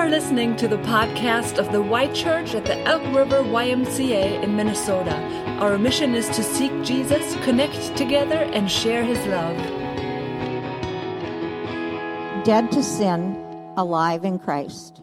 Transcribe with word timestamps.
are 0.00 0.08
listening 0.08 0.56
to 0.56 0.66
the 0.66 0.78
podcast 0.78 1.58
of 1.58 1.70
the 1.72 1.82
Y 1.82 2.06
Church 2.14 2.54
at 2.54 2.64
the 2.64 2.78
Elk 2.86 3.02
River 3.14 3.42
YMCA 3.42 4.42
in 4.42 4.56
Minnesota. 4.56 5.14
Our 5.60 5.76
mission 5.76 6.14
is 6.14 6.26
to 6.30 6.42
seek 6.42 6.72
Jesus, 6.82 7.34
connect 7.44 7.98
together, 7.98 8.48
and 8.54 8.70
share 8.70 9.04
his 9.04 9.18
love. 9.26 9.58
Dead 12.46 12.72
to 12.72 12.82
sin, 12.82 13.36
alive 13.76 14.24
in 14.24 14.38
Christ. 14.38 15.02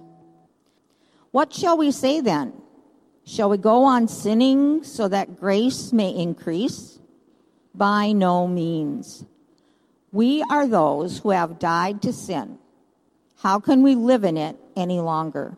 What 1.30 1.54
shall 1.54 1.78
we 1.78 1.92
say 1.92 2.20
then? 2.20 2.60
Shall 3.24 3.52
we 3.52 3.60
go 3.60 3.84
on 3.84 4.08
sinning 4.08 4.84
so 4.84 5.08
that 5.10 5.40
grace 5.40 5.94
may 5.94 6.10
increase? 6.10 6.98
By 7.76 8.14
no 8.14 8.48
means. 8.48 9.26
We 10.12 10.44
are 10.50 10.68
those 10.68 11.20
who 11.20 11.30
have 11.30 11.60
died 11.60 12.02
to 12.02 12.12
sin. 12.12 12.58
How 13.42 13.60
can 13.60 13.84
we 13.84 13.96
live 13.96 14.24
in 14.24 14.38
it 14.38 14.58
any 14.76 15.00
longer? 15.00 15.58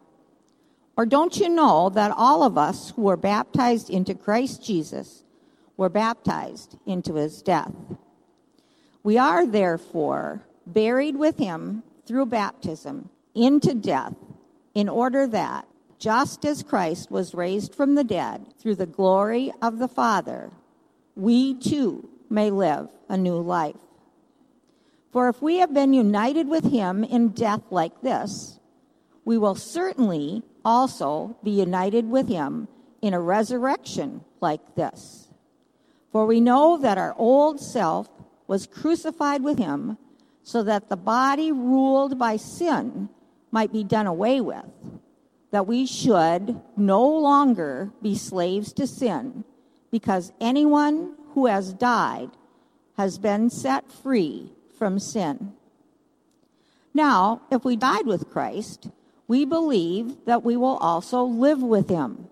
Or 0.98 1.05
don't 1.05 1.38
you 1.38 1.48
know 1.48 1.90
that 1.90 2.12
all 2.16 2.44
of 2.44 2.58
us 2.58 2.91
who 2.95 3.04
were 3.04 3.17
baptized 3.17 3.90
into 3.90 4.13
Christ 4.13 4.63
Jesus 4.63 5.23
were 5.77 5.90
baptized 5.90 6.77
into 6.85 7.16
his 7.16 7.41
death? 7.41 7.73
We 9.02 9.18
are 9.18 9.48
therefore 9.48 10.44
buried 10.68 11.16
with 11.16 11.38
him 11.38 11.84
through 12.05 12.26
baptism 12.26 13.09
into 13.34 13.73
death, 13.73 14.16
in 14.73 14.90
order 14.90 15.26
that, 15.27 15.66
just 15.98 16.43
as 16.46 16.63
Christ 16.63 17.09
was 17.09 17.34
raised 17.34 17.73
from 17.73 17.96
the 17.96 18.04
dead 18.04 18.54
through 18.59 18.76
the 18.76 18.85
glory 18.85 19.52
of 19.62 19.80
the 19.80 19.88
Father, 19.88 20.52
we 21.16 21.54
too 21.54 22.09
may 22.30 22.52
live 22.52 22.90
a 23.07 23.18
new 23.18 23.38
life. 23.38 23.76
For 25.12 25.27
if 25.27 25.41
we 25.41 25.58
have 25.58 25.73
been 25.73 25.94
united 25.94 26.48
with 26.48 26.66
him 26.66 27.04
in 27.04 27.30
death 27.30 27.63
like 27.72 28.02
this, 28.02 28.59
we 29.26 29.38
will 29.38 29.55
certainly 29.55 30.44
also 30.63 31.38
be 31.44 31.52
united 31.52 32.09
with 32.09 32.27
him 32.27 32.68
in 33.02 33.13
a 33.13 33.20
resurrection 33.20 34.24
like 34.40 34.76
this. 34.76 35.30
For 36.12 36.26
we 36.26 36.40
know 36.40 36.77
that 36.77 36.98
our 36.98 37.15
old 37.18 37.60
self 37.60 38.07
was 38.48 38.68
crucified 38.68 39.43
with 39.43 39.57
him 39.57 39.98
so 40.43 40.63
that 40.63 40.90
the 40.90 40.98
body 40.98 41.52
ruled 41.52 42.18
by 42.18 42.35
sin 42.35 43.10
might 43.52 43.71
be 43.71 43.84
done 43.84 44.07
away 44.07 44.41
with, 44.41 44.65
that 45.52 45.68
we 45.68 45.85
should 45.85 46.60
no 46.77 47.07
longer 47.07 47.91
be 48.02 48.15
slaves 48.15 48.74
to 48.74 48.85
sin, 48.85 49.43
because 49.91 50.32
anyone 50.40 51.15
who 51.34 51.48
has 51.48 51.74
died 51.74 52.30
has 52.98 53.18
been 53.18 53.49
set 53.49 53.91
free 53.91 54.52
from 54.80 54.98
sin. 54.98 55.54
Now, 56.94 57.41
if 57.52 57.63
we 57.63 57.76
died 57.76 58.08
with 58.08 58.30
Christ, 58.30 58.90
we 59.27 59.46
believe 59.46 60.26
that 60.26 60.44
we 60.44 60.58
will 60.58 60.77
also 60.77 61.21
live 61.21 61.62
with 61.62 61.90
him. 61.90 62.27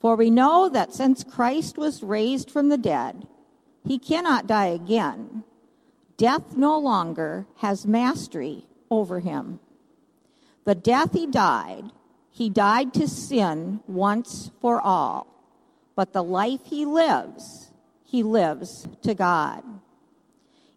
For 0.00 0.16
we 0.16 0.30
know 0.30 0.68
that 0.68 0.92
since 0.94 1.22
Christ 1.22 1.78
was 1.78 2.02
raised 2.02 2.50
from 2.50 2.68
the 2.68 2.78
dead, 2.78 3.28
he 3.86 3.98
cannot 3.98 4.46
die 4.46 4.66
again. 4.66 5.44
Death 6.16 6.56
no 6.56 6.78
longer 6.78 7.46
has 7.58 7.86
mastery 7.86 8.66
over 8.90 9.20
him. 9.20 9.60
The 10.64 10.74
death 10.74 11.12
he 11.12 11.26
died, 11.26 11.84
he 12.30 12.50
died 12.50 12.92
to 12.94 13.08
sin 13.08 13.80
once 13.86 14.50
for 14.60 14.80
all. 14.80 15.26
But 15.94 16.12
the 16.12 16.22
life 16.22 16.60
he 16.64 16.84
lives, 16.84 17.70
he 18.04 18.22
lives 18.22 18.88
to 19.02 19.14
God. 19.14 19.62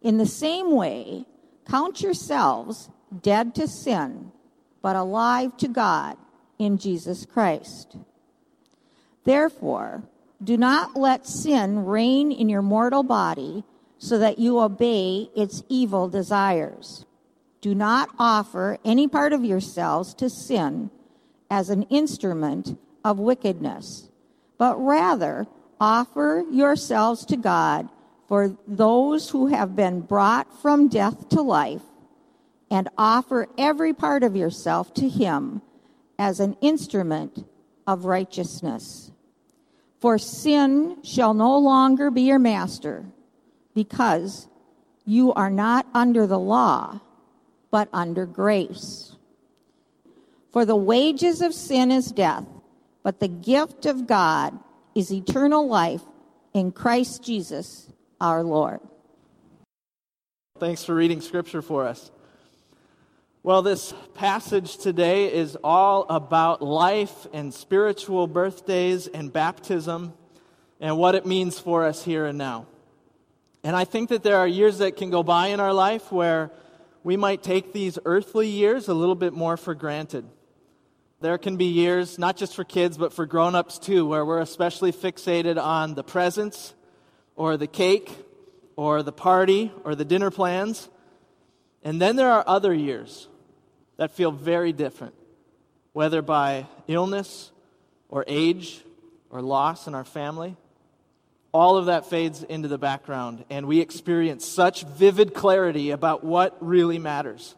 In 0.03 0.17
the 0.17 0.25
same 0.25 0.71
way, 0.71 1.25
count 1.65 2.01
yourselves 2.01 2.89
dead 3.21 3.55
to 3.55 3.67
sin, 3.67 4.33
but 4.81 4.97
alive 4.97 5.55
to 5.57 5.69
God 5.69 6.17
in 6.59 6.77
Jesus 6.77 7.25
Christ. 7.25 7.95
Therefore, 9.23 10.03
do 10.43 10.57
not 10.57 10.97
let 10.97 11.25
sin 11.25 11.85
reign 11.85 12.33
in 12.33 12.49
your 12.49 12.61
mortal 12.61 13.03
body 13.03 13.63
so 13.97 14.17
that 14.17 14.37
you 14.37 14.59
obey 14.59 15.29
its 15.33 15.63
evil 15.69 16.09
desires. 16.09 17.05
Do 17.61 17.73
not 17.73 18.09
offer 18.19 18.77
any 18.83 19.07
part 19.07 19.31
of 19.31 19.45
yourselves 19.45 20.13
to 20.15 20.29
sin 20.29 20.91
as 21.49 21.69
an 21.69 21.83
instrument 21.83 22.77
of 23.05 23.19
wickedness, 23.19 24.09
but 24.57 24.75
rather 24.75 25.47
offer 25.79 26.43
yourselves 26.51 27.25
to 27.27 27.37
God 27.37 27.87
for 28.33 28.57
those 28.67 29.29
who 29.29 29.45
have 29.45 29.75
been 29.75 30.01
brought 30.01 30.59
from 30.59 30.87
death 30.87 31.29
to 31.29 31.39
life, 31.39 31.83
and 32.71 32.89
offer 32.97 33.47
every 33.59 33.93
part 33.93 34.23
of 34.23 34.35
yourself 34.35 34.91
to 34.91 35.07
Him 35.07 35.61
as 36.17 36.39
an 36.39 36.57
instrument 36.59 37.45
of 37.85 38.05
righteousness. 38.05 39.11
For 39.99 40.17
sin 40.17 40.97
shall 41.03 41.35
no 41.35 41.59
longer 41.59 42.09
be 42.09 42.23
your 42.23 42.39
master, 42.39 43.05
because 43.75 44.47
you 45.05 45.31
are 45.33 45.51
not 45.51 45.85
under 45.93 46.25
the 46.25 46.39
law, 46.39 47.01
but 47.69 47.87
under 47.93 48.25
grace. 48.25 49.15
For 50.51 50.65
the 50.65 50.75
wages 50.75 51.43
of 51.43 51.53
sin 51.53 51.91
is 51.91 52.11
death, 52.11 52.47
but 53.03 53.19
the 53.19 53.27
gift 53.27 53.85
of 53.85 54.07
God 54.07 54.57
is 54.95 55.13
eternal 55.13 55.67
life 55.67 56.01
in 56.51 56.71
Christ 56.71 57.21
Jesus 57.23 57.92
our 58.23 58.41
Lord. 58.41 58.79
Thanks 60.57 60.85
for 60.85 60.95
reading 60.95 61.19
scripture 61.19 61.61
for 61.61 61.85
us. 61.85 62.09
Well, 63.43 63.61
this 63.61 63.93
passage 64.13 64.77
today 64.77 65.33
is 65.33 65.57
all 65.61 66.05
about 66.09 66.61
life 66.61 67.27
and 67.33 67.53
spiritual 67.53 68.27
birthdays 68.27 69.07
and 69.07 69.33
baptism 69.33 70.13
and 70.79 70.97
what 70.97 71.15
it 71.15 71.25
means 71.25 71.59
for 71.59 71.85
us 71.85 72.05
here 72.05 72.25
and 72.25 72.37
now. 72.37 72.65
And 73.61 73.75
I 73.75 73.83
think 73.83 74.07
that 74.07 74.23
there 74.23 74.37
are 74.37 74.47
years 74.47 74.77
that 74.77 74.95
can 74.95 75.09
go 75.09 75.21
by 75.21 75.47
in 75.47 75.59
our 75.59 75.73
life 75.73 76.09
where 76.09 76.49
we 77.03 77.17
might 77.17 77.43
take 77.43 77.73
these 77.73 77.99
earthly 78.05 78.47
years 78.47 78.87
a 78.87 78.93
little 78.93 79.15
bit 79.15 79.33
more 79.33 79.57
for 79.57 79.75
granted. 79.75 80.23
There 81.19 81.37
can 81.37 81.57
be 81.57 81.65
years, 81.65 82.17
not 82.17 82.37
just 82.37 82.55
for 82.55 82.63
kids, 82.63 82.97
but 82.97 83.11
for 83.11 83.25
grown 83.25 83.53
ups 83.53 83.79
too, 83.79 84.05
where 84.05 84.23
we're 84.23 84.39
especially 84.39 84.93
fixated 84.93 85.61
on 85.61 85.95
the 85.95 86.05
presents 86.05 86.73
or 87.35 87.57
the 87.57 87.67
cake 87.67 88.11
or 88.75 89.03
the 89.03 89.11
party 89.11 89.71
or 89.83 89.95
the 89.95 90.05
dinner 90.05 90.31
plans. 90.31 90.89
And 91.83 92.01
then 92.01 92.15
there 92.15 92.31
are 92.31 92.43
other 92.47 92.73
years 92.73 93.27
that 93.97 94.11
feel 94.11 94.31
very 94.31 94.71
different, 94.71 95.13
whether 95.91 96.21
by 96.21 96.67
illness 96.87 97.51
or 98.09 98.23
age 98.27 98.81
or 99.29 99.41
loss 99.41 99.87
in 99.87 99.95
our 99.95 100.03
family. 100.03 100.55
All 101.51 101.77
of 101.77 101.85
that 101.85 102.09
fades 102.09 102.41
into 102.41 102.67
the 102.67 102.79
background, 102.79 103.45
and 103.49 103.67
we 103.67 103.79
experience 103.79 104.47
such 104.47 104.83
vivid 104.85 105.35
clarity 105.35 105.91
about 105.91 106.23
what 106.23 106.57
really 106.59 106.97
matters. 106.97 107.55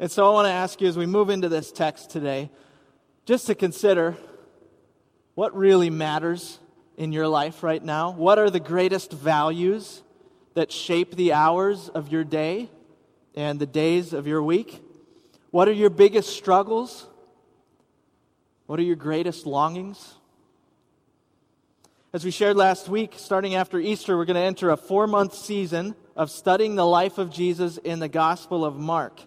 And 0.00 0.10
so 0.10 0.28
I 0.28 0.32
want 0.32 0.46
to 0.46 0.52
ask 0.52 0.80
you 0.80 0.88
as 0.88 0.96
we 0.96 1.06
move 1.06 1.30
into 1.30 1.48
this 1.48 1.70
text 1.70 2.10
today, 2.10 2.50
just 3.24 3.46
to 3.46 3.54
consider 3.54 4.16
what 5.36 5.56
really 5.56 5.90
matters 5.90 6.58
in 6.96 7.12
your 7.12 7.28
life 7.28 7.62
right 7.62 7.82
now? 7.82 8.10
What 8.10 8.38
are 8.38 8.50
the 8.50 8.60
greatest 8.60 9.12
values 9.12 10.02
that 10.54 10.72
shape 10.72 11.14
the 11.14 11.32
hours 11.32 11.88
of 11.88 12.10
your 12.10 12.24
day 12.24 12.70
and 13.34 13.58
the 13.58 13.66
days 13.66 14.12
of 14.12 14.26
your 14.26 14.42
week? 14.42 14.82
What 15.50 15.68
are 15.68 15.72
your 15.72 15.90
biggest 15.90 16.30
struggles? 16.30 17.06
What 18.66 18.78
are 18.78 18.82
your 18.82 18.96
greatest 18.96 19.46
longings? 19.46 20.14
As 22.12 22.24
we 22.24 22.30
shared 22.30 22.56
last 22.56 22.88
week, 22.88 23.14
starting 23.16 23.54
after 23.54 23.78
Easter, 23.78 24.16
we're 24.16 24.24
going 24.24 24.36
to 24.36 24.40
enter 24.40 24.70
a 24.70 24.76
four 24.76 25.06
month 25.06 25.34
season 25.34 25.94
of 26.16 26.30
studying 26.30 26.74
the 26.74 26.86
life 26.86 27.18
of 27.18 27.30
Jesus 27.30 27.76
in 27.76 27.98
the 27.98 28.08
Gospel 28.08 28.64
of 28.64 28.78
Mark. 28.78 29.20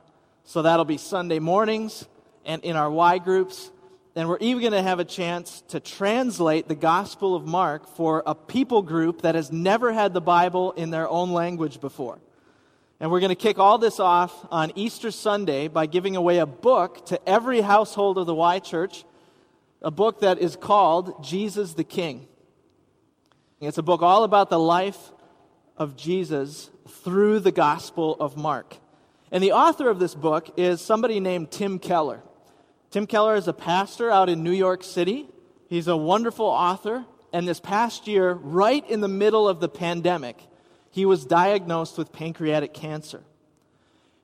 So 0.43 0.63
that'll 0.63 0.85
be 0.85 0.97
Sunday 0.97 1.37
mornings 1.37 2.07
and 2.45 2.63
in 2.63 2.75
our 2.75 2.89
Y 2.89 3.19
groups 3.19 3.69
and 4.19 4.27
we're 4.27 4.37
even 4.41 4.59
going 4.59 4.73
to 4.73 4.81
have 4.81 4.99
a 4.99 5.05
chance 5.05 5.63
to 5.69 5.79
translate 5.79 6.67
the 6.67 6.75
Gospel 6.75 7.35
of 7.35 7.47
Mark 7.47 7.87
for 7.87 8.21
a 8.25 8.35
people 8.35 8.81
group 8.81 9.21
that 9.21 9.33
has 9.33 9.49
never 9.49 9.93
had 9.93 10.13
the 10.13 10.19
Bible 10.19 10.73
in 10.73 10.89
their 10.89 11.07
own 11.07 11.31
language 11.31 11.79
before. 11.79 12.19
And 12.99 13.09
we're 13.11 13.21
going 13.21 13.29
to 13.29 13.35
kick 13.35 13.59
all 13.59 13.77
this 13.77 13.97
off 13.97 14.45
on 14.51 14.73
Easter 14.75 15.09
Sunday 15.09 15.69
by 15.69 15.85
giving 15.85 16.17
away 16.17 16.39
a 16.39 16.45
book 16.45 17.05
to 17.05 17.29
every 17.29 17.61
household 17.61 18.17
of 18.17 18.25
the 18.25 18.35
Y 18.35 18.59
Church, 18.59 19.05
a 19.81 19.89
book 19.89 20.19
that 20.19 20.37
is 20.39 20.57
called 20.57 21.23
Jesus 21.23 21.75
the 21.75 21.85
King. 21.85 22.27
It's 23.61 23.77
a 23.77 23.83
book 23.83 24.01
all 24.01 24.25
about 24.25 24.49
the 24.49 24.59
life 24.59 25.13
of 25.77 25.95
Jesus 25.95 26.71
through 26.89 27.39
the 27.39 27.53
Gospel 27.53 28.17
of 28.19 28.35
Mark. 28.35 28.75
And 29.31 29.41
the 29.41 29.53
author 29.53 29.89
of 29.89 29.97
this 29.97 30.13
book 30.13 30.49
is 30.57 30.81
somebody 30.81 31.21
named 31.21 31.51
Tim 31.51 31.79
Keller. 31.79 32.21
Tim 32.91 33.05
Keller 33.05 33.35
is 33.35 33.47
a 33.47 33.53
pastor 33.53 34.09
out 34.09 34.29
in 34.29 34.43
New 34.43 34.51
York 34.51 34.83
City. 34.83 35.27
He's 35.67 35.87
a 35.87 35.95
wonderful 35.95 36.47
author. 36.47 37.05
And 37.31 37.47
this 37.47 37.59
past 37.59 38.07
year, 38.07 38.33
right 38.33 38.87
in 38.89 39.01
the 39.01 39.07
middle 39.07 39.47
of 39.47 39.59
the 39.59 39.69
pandemic, 39.69 40.37
he 40.89 41.05
was 41.05 41.23
diagnosed 41.23 41.99
with 41.99 42.11
pancreatic 42.11 42.73
cancer. 42.73 43.21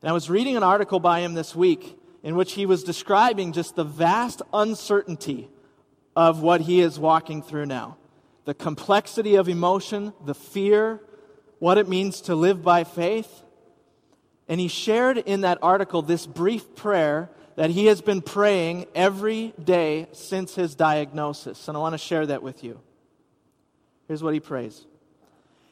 And 0.02 0.10
I 0.10 0.14
was 0.14 0.32
reading 0.32 0.58
an 0.58 0.64
article 0.64 1.00
by 1.00 1.20
him 1.20 1.36
this 1.36 1.56
week 1.56 2.00
in 2.24 2.36
which 2.36 2.54
he 2.54 2.66
was 2.66 2.84
describing 2.84 3.54
just 3.54 3.76
the 3.76 3.84
vast 3.84 4.42
uncertainty 4.52 5.48
of 6.16 6.42
what 6.42 6.62
he 6.62 6.80
is 6.80 6.98
walking 6.98 7.44
through 7.44 7.68
now 7.68 7.98
the 8.46 8.54
complexity 8.54 9.34
of 9.36 9.50
emotion, 9.50 10.14
the 10.24 10.36
fear, 10.36 11.02
what 11.58 11.80
it 11.80 11.90
means 11.90 12.22
to 12.22 12.36
live 12.36 12.62
by 12.62 12.84
faith. 12.84 13.42
And 14.48 14.60
he 14.60 14.68
shared 14.68 15.18
in 15.18 15.42
that 15.42 15.58
article 15.64 16.04
this 16.04 16.28
brief 16.28 16.76
prayer 16.76 17.32
that 17.56 17.70
he 17.70 17.86
has 17.86 18.02
been 18.02 18.22
praying 18.22 18.86
every 18.94 19.54
day 19.64 20.08
since 20.12 20.56
his 20.56 20.76
diagnosis. 20.76 21.68
And 21.68 21.78
I 21.78 21.80
want 21.80 21.94
to 21.94 21.98
share 21.98 22.26
that 22.26 22.44
with 22.44 22.64
you. 22.64 22.80
Here's 24.08 24.22
what 24.22 24.34
he 24.34 24.40
prays 24.40 24.86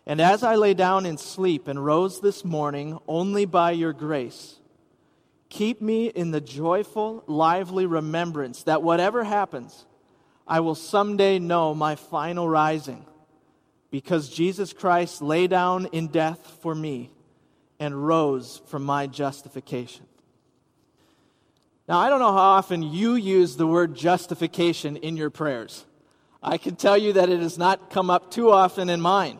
And 0.06 0.22
as 0.22 0.44
I 0.44 0.56
lay 0.56 0.74
down 0.74 1.06
in 1.06 1.18
sleep 1.18 1.68
and 1.68 1.84
rose 1.84 2.22
this 2.22 2.46
morning 2.46 3.00
only 3.08 3.46
by 3.46 3.72
your 3.72 3.94
grace, 3.94 4.60
keep 5.50 5.82
me 5.82 6.08
in 6.08 6.32
the 6.32 6.42
joyful, 6.42 7.24
lively 7.28 7.86
remembrance 7.86 8.64
that 8.64 8.82
whatever 8.82 9.24
happens, 9.24 9.86
I 10.48 10.62
will 10.62 10.76
someday 10.76 11.40
know 11.40 11.74
my 11.74 11.96
final 11.96 12.50
rising 12.50 13.06
because 13.92 14.30
Jesus 14.30 14.74
Christ 14.74 15.22
lay 15.22 15.48
down 15.48 15.86
in 15.88 16.08
death 16.08 16.58
for 16.62 16.74
me 16.74 17.12
and 17.80 18.08
rose 18.08 18.62
from 18.68 18.84
my 18.84 19.08
justification. 19.08 20.06
Now, 21.88 22.00
I 22.00 22.10
don't 22.10 22.20
know 22.20 22.32
how 22.32 22.38
often 22.38 22.82
you 22.82 23.16
use 23.16 23.58
the 23.58 23.68
word 23.68 23.94
justification 23.94 24.96
in 24.98 25.18
your 25.18 25.30
prayers. 25.30 25.86
I 26.42 26.58
can 26.58 26.76
tell 26.76 26.98
you 26.98 27.14
that 27.14 27.30
it 27.30 27.42
has 27.42 27.58
not 27.58 27.90
come 27.90 28.10
up 28.10 28.32
too 28.32 28.52
often 28.52 28.90
in 28.90 29.02
mine. 29.02 29.38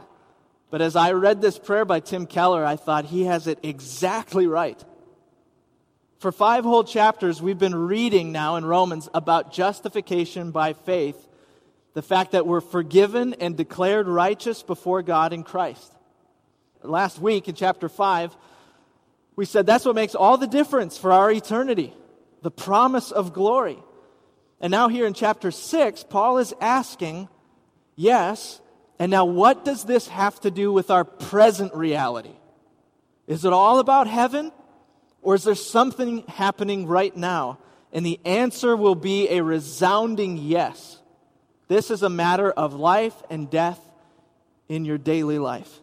But 0.70 0.82
as 0.82 0.96
I 0.96 1.14
read 1.14 1.42
this 1.42 1.58
prayer 1.58 1.86
by 1.86 2.02
Tim 2.02 2.26
Keller, 2.26 2.66
I 2.66 2.76
thought 2.76 3.06
he 3.06 3.24
has 3.26 3.48
it 3.48 3.60
exactly 3.64 4.48
right. 4.48 4.84
For 6.20 6.32
five 6.32 6.64
whole 6.64 6.84
chapters, 6.84 7.42
we've 7.42 7.60
been 7.60 7.76
reading 7.76 8.32
now 8.32 8.56
in 8.58 8.66
Romans 8.66 9.08
about 9.14 9.54
justification 9.54 10.52
by 10.52 10.74
faith, 10.74 11.28
the 11.94 12.02
fact 12.02 12.32
that 12.32 12.48
we're 12.48 12.62
forgiven 12.62 13.34
and 13.36 13.56
declared 13.56 14.08
righteous 14.08 14.64
before 14.64 15.02
God 15.02 15.32
in 15.32 15.44
Christ. 15.44 15.94
Last 16.82 17.20
week 17.20 17.48
in 17.48 17.56
chapter 17.56 17.88
5, 17.88 18.36
we 19.36 19.46
said 19.46 19.66
that's 19.66 19.86
what 19.86 19.96
makes 19.96 20.16
all 20.16 20.38
the 20.38 20.48
difference 20.48 20.98
for 20.98 21.14
our 21.14 21.32
eternity 21.32 21.94
the 22.44 22.52
promise 22.52 23.12
of 23.12 23.34
glory. 23.34 23.80
And 24.62 24.72
now, 24.72 24.88
here 24.88 25.08
in 25.08 25.14
chapter 25.14 25.52
6, 25.52 26.06
Paul 26.10 26.38
is 26.38 26.54
asking, 26.62 27.28
yes, 27.96 28.62
and 29.00 29.10
now 29.10 29.26
what 29.26 29.66
does 29.66 29.84
this 29.84 30.08
have 30.08 30.40
to 30.42 30.52
do 30.52 30.72
with 30.72 30.92
our 30.92 31.04
present 31.04 31.74
reality? 31.74 32.36
Is 33.28 33.44
it 33.46 33.54
all 33.54 33.80
about 33.80 34.08
heaven? 34.08 34.52
Or 35.22 35.36
is 35.36 35.44
there 35.44 35.56
something 35.56 36.26
happening 36.28 36.86
right 36.86 37.16
now? 37.16 37.60
And 37.92 38.06
the 38.06 38.20
answer 38.26 38.76
will 38.76 38.96
be 38.96 39.30
a 39.30 39.42
resounding 39.42 40.38
yes. 40.38 41.00
This 41.68 41.90
is 41.90 42.04
a 42.04 42.10
matter 42.10 42.52
of 42.52 42.74
life 42.74 43.16
and 43.30 43.50
death 43.50 43.80
in 44.68 44.86
your 44.86 44.98
daily 44.98 45.40
life. 45.40 45.80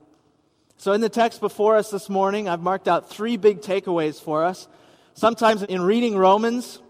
So, 0.76 0.92
in 0.92 1.00
the 1.00 1.08
text 1.08 1.40
before 1.40 1.76
us 1.76 1.90
this 1.90 2.08
morning, 2.08 2.48
I've 2.48 2.62
marked 2.62 2.88
out 2.88 3.10
three 3.10 3.36
big 3.36 3.60
takeaways 3.60 4.20
for 4.20 4.44
us. 4.44 4.66
Sometimes 5.14 5.62
in 5.62 5.82
reading 5.82 6.16
Romans, 6.16 6.80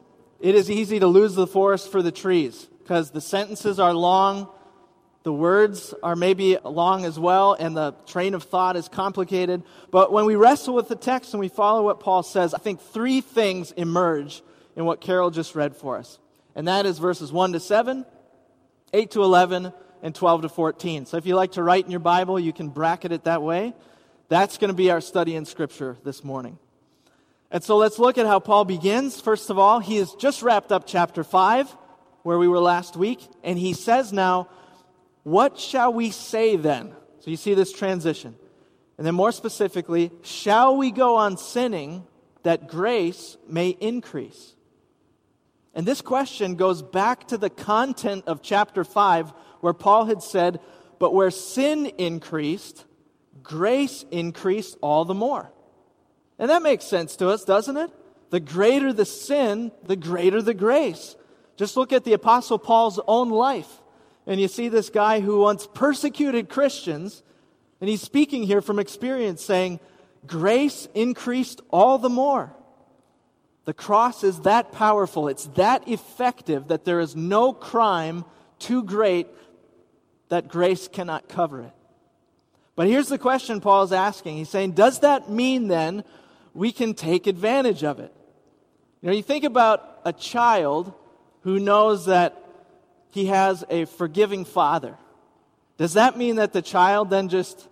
it 0.41 0.55
is 0.55 0.71
easy 0.71 1.01
to 1.01 1.07
lose 1.07 1.35
the 1.35 1.47
forest 1.47 1.91
for 1.91 2.03
the 2.03 2.13
trees 2.13 2.69
because 2.79 3.11
the 3.11 3.21
sentences 3.21 3.79
are 3.79 3.95
long, 3.95 4.49
the 5.23 5.33
words 5.33 5.95
are 6.03 6.17
maybe 6.17 6.57
long 6.65 7.05
as 7.05 7.19
well, 7.19 7.53
and 7.53 7.77
the 7.77 7.93
train 8.07 8.35
of 8.35 8.43
thought 8.45 8.77
is 8.77 8.89
complicated. 8.89 9.63
But 9.91 10.13
when 10.13 10.25
we 10.25 10.35
wrestle 10.35 10.75
with 10.75 10.89
the 10.89 10.97
text 10.97 11.35
and 11.35 11.41
we 11.41 11.49
follow 11.49 11.85
what 11.85 12.01
Paul 12.01 12.23
says, 12.23 12.55
I 12.55 12.59
think 12.59 12.81
three 12.81 13.21
things 13.21 13.73
emerge 13.73 14.43
in 14.77 14.85
what 14.85 15.01
Carol 15.01 15.31
just 15.31 15.55
read 15.55 15.77
for 15.77 15.99
us. 15.99 16.19
And 16.55 16.69
that 16.69 16.87
is 16.87 16.99
verses 16.99 17.33
1 17.33 17.53
to 17.53 17.61
7, 17.61 18.07
8 18.93 19.11
to 19.13 19.23
11, 19.23 19.73
and 20.03 20.15
12 20.15 20.43
to 20.43 20.49
14. 20.49 21.07
So 21.07 21.17
if 21.17 21.27
you 21.27 21.35
like 21.35 21.53
to 21.53 21.63
write 21.63 21.85
in 21.85 21.91
your 21.91 22.01
Bible, 22.01 22.41
you 22.41 22.53
can 22.53 22.71
bracket 22.71 23.13
it 23.13 23.25
that 23.25 23.43
way. 23.43 23.75
That's 24.29 24.59
going 24.59 24.69
to 24.69 24.75
be 24.75 24.91
our 24.91 25.01
study 25.01 25.37
in 25.37 25.45
Scripture 25.45 25.99
this 26.05 26.25
morning. 26.25 26.59
And 27.51 27.65
so 27.65 27.77
let's 27.77 27.99
look 27.99 28.17
at 28.17 28.27
how 28.27 28.39
Paul 28.39 28.65
begins. 28.65 29.21
First 29.21 29.51
of 29.51 29.59
all, 29.59 29.81
he 29.81 29.97
has 29.97 30.15
just 30.15 30.43
wrapped 30.43 30.71
up 30.71 30.87
chapter 30.87 31.25
5, 31.25 31.69
where 32.23 32.39
we 32.39 32.47
were 32.47 32.61
last 32.61 32.97
week, 32.97 33.27
and 33.43 33.59
he 33.59 33.73
says 33.73 34.13
now, 34.13 34.49
What 35.25 35.59
shall 35.59 35.93
we 35.93 36.11
say 36.11 36.57
then? 36.57 36.95
So 37.21 37.31
you 37.31 37.37
see 37.37 37.55
this 37.55 37.73
transition. 37.73 38.37
And 38.99 39.07
then 39.07 39.15
more 39.15 39.33
specifically, 39.33 40.13
shall 40.23 40.77
we 40.77 40.91
go 40.91 41.17
on 41.17 41.39
sinning 41.39 42.07
that 42.43 42.69
grace 42.69 43.37
may 43.49 43.71
increase? 43.71 44.55
And 45.75 45.87
this 45.87 46.03
question 46.03 46.57
goes 46.57 46.83
back 46.83 47.29
to 47.29 47.39
the 47.39 47.51
content 47.51 48.25
of 48.27 48.43
chapter 48.43 48.85
5, 48.85 49.33
where 49.61 49.73
Paul 49.73 50.05
had 50.05 50.23
said, 50.23 50.61
But 50.99 51.15
where 51.15 51.31
sin 51.31 51.87
increased, 51.99 52.85
grace 53.43 54.05
increased 54.11 54.77
all 54.81 55.05
the 55.05 55.15
more. 55.15 55.51
And 56.41 56.49
that 56.49 56.63
makes 56.63 56.87
sense 56.87 57.17
to 57.17 57.29
us, 57.29 57.45
doesn't 57.45 57.77
it? 57.77 57.91
The 58.31 58.41
greater 58.41 58.95
the 58.95 59.05
sin, 59.05 59.73
the 59.85 59.95
greater 59.95 60.41
the 60.41 60.55
grace. 60.55 61.15
Just 61.57 61.77
look 61.77 61.93
at 61.93 62.05
the 62.05 62.15
Apostle 62.15 62.59
Paul's 62.59 62.99
own 63.07 63.29
life. 63.29 63.69
And 64.27 64.41
you 64.41 64.49
see 64.49 64.69
this 64.69 64.89
guy 64.89 65.21
who 65.21 65.41
once 65.41 65.69
persecuted 65.75 66.49
Christians, 66.49 67.23
and 67.79 67.91
he's 67.91 68.01
speaking 68.01 68.43
here 68.43 68.63
from 68.63 68.79
experience, 68.79 69.45
saying, 69.45 69.81
Grace 70.27 70.89
increased 70.95 71.61
all 71.71 71.99
the 71.99 72.09
more. 72.09 72.55
The 73.67 73.75
cross 73.75 74.25
is 74.25 74.41
that 74.41 74.73
powerful, 74.73 75.29
it's 75.29 75.47
that 75.57 75.87
effective 75.87 76.69
that 76.69 76.87
there 76.87 77.01
is 77.01 77.15
no 77.15 77.53
crime 77.53 78.25
too 78.59 78.83
great 78.83 79.27
that 80.31 80.49
grace 80.49 80.89
cannot 80.89 81.29
cover 81.29 81.61
it. 81.61 81.73
But 82.77 82.87
here's 82.87 83.09
the 83.09 83.19
question 83.19 83.61
Paul 83.61 83.83
is 83.83 83.93
asking. 83.93 84.39
He's 84.39 84.49
saying, 84.49 84.73
Does 84.73 85.01
that 85.01 85.29
mean 85.29 85.69
then 85.69 86.03
we 86.55 86.73
can 86.73 86.95
take 86.95 87.27
advantage 87.27 87.85
of 87.85 88.01
it. 88.01 88.13
You 89.01 89.09
know, 89.09 89.15
you 89.15 89.23
think 89.23 89.45
about 89.45 90.01
a 90.05 90.13
child 90.13 90.93
who 91.43 91.59
knows 91.59 92.07
that 92.07 92.37
he 93.13 93.27
has 93.27 93.65
a 93.71 93.87
forgiving 93.87 94.45
father. 94.45 94.97
Does 95.79 95.95
that 95.95 96.19
mean 96.19 96.37
that 96.37 96.53
the 96.53 96.63
child 96.63 97.11
then 97.11 97.29
just 97.29 97.69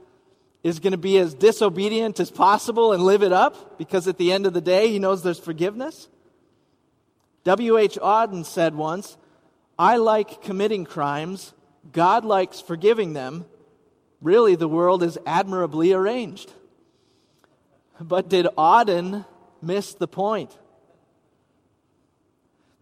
is 0.62 0.80
going 0.80 0.92
to 0.92 0.98
be 0.98 1.18
as 1.18 1.34
disobedient 1.34 2.18
as 2.18 2.30
possible 2.30 2.92
and 2.92 3.02
live 3.02 3.22
it 3.22 3.32
up 3.32 3.78
because 3.78 4.08
at 4.08 4.18
the 4.18 4.32
end 4.32 4.46
of 4.46 4.54
the 4.54 4.60
day 4.60 4.88
he 4.88 4.98
knows 4.98 5.22
there's 5.22 5.38
forgiveness? 5.38 6.08
W.H. 7.44 7.98
Auden 8.02 8.44
said 8.44 8.74
once, 8.74 9.16
I 9.78 9.96
like 9.96 10.42
committing 10.42 10.84
crimes, 10.84 11.54
God 11.92 12.24
likes 12.24 12.60
forgiving 12.60 13.12
them. 13.12 13.46
Really, 14.20 14.56
the 14.56 14.68
world 14.68 15.02
is 15.02 15.18
admirably 15.24 15.92
arranged. 15.92 16.52
But 18.00 18.28
did 18.28 18.46
Auden 18.56 19.26
miss 19.60 19.94
the 19.94 20.08
point? 20.08 20.56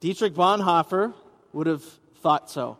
Dietrich 0.00 0.35
Bonhoeffer 0.35 1.14
would 1.52 1.66
have 1.66 1.82
thought 2.20 2.50
so. 2.50 2.78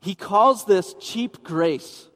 He 0.00 0.14
calls 0.14 0.64
this 0.64 0.94
cheap 1.00 1.42
grace. 1.42 2.08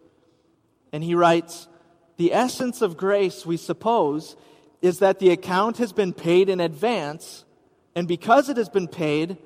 And 0.93 1.03
he 1.03 1.15
writes 1.15 1.69
The 2.17 2.33
essence 2.33 2.83
of 2.83 2.97
grace, 2.97 3.45
we 3.45 3.57
suppose, 3.57 4.37
is 4.81 5.01
that 5.01 5.19
the 5.19 5.31
account 5.31 5.79
has 5.79 5.93
been 5.93 6.13
paid 6.13 6.49
in 6.49 6.61
advance, 6.61 7.45
and 7.95 8.07
because 8.07 8.49
it 8.49 8.57
has 8.57 8.69
been 8.69 8.87
paid, 8.87 9.37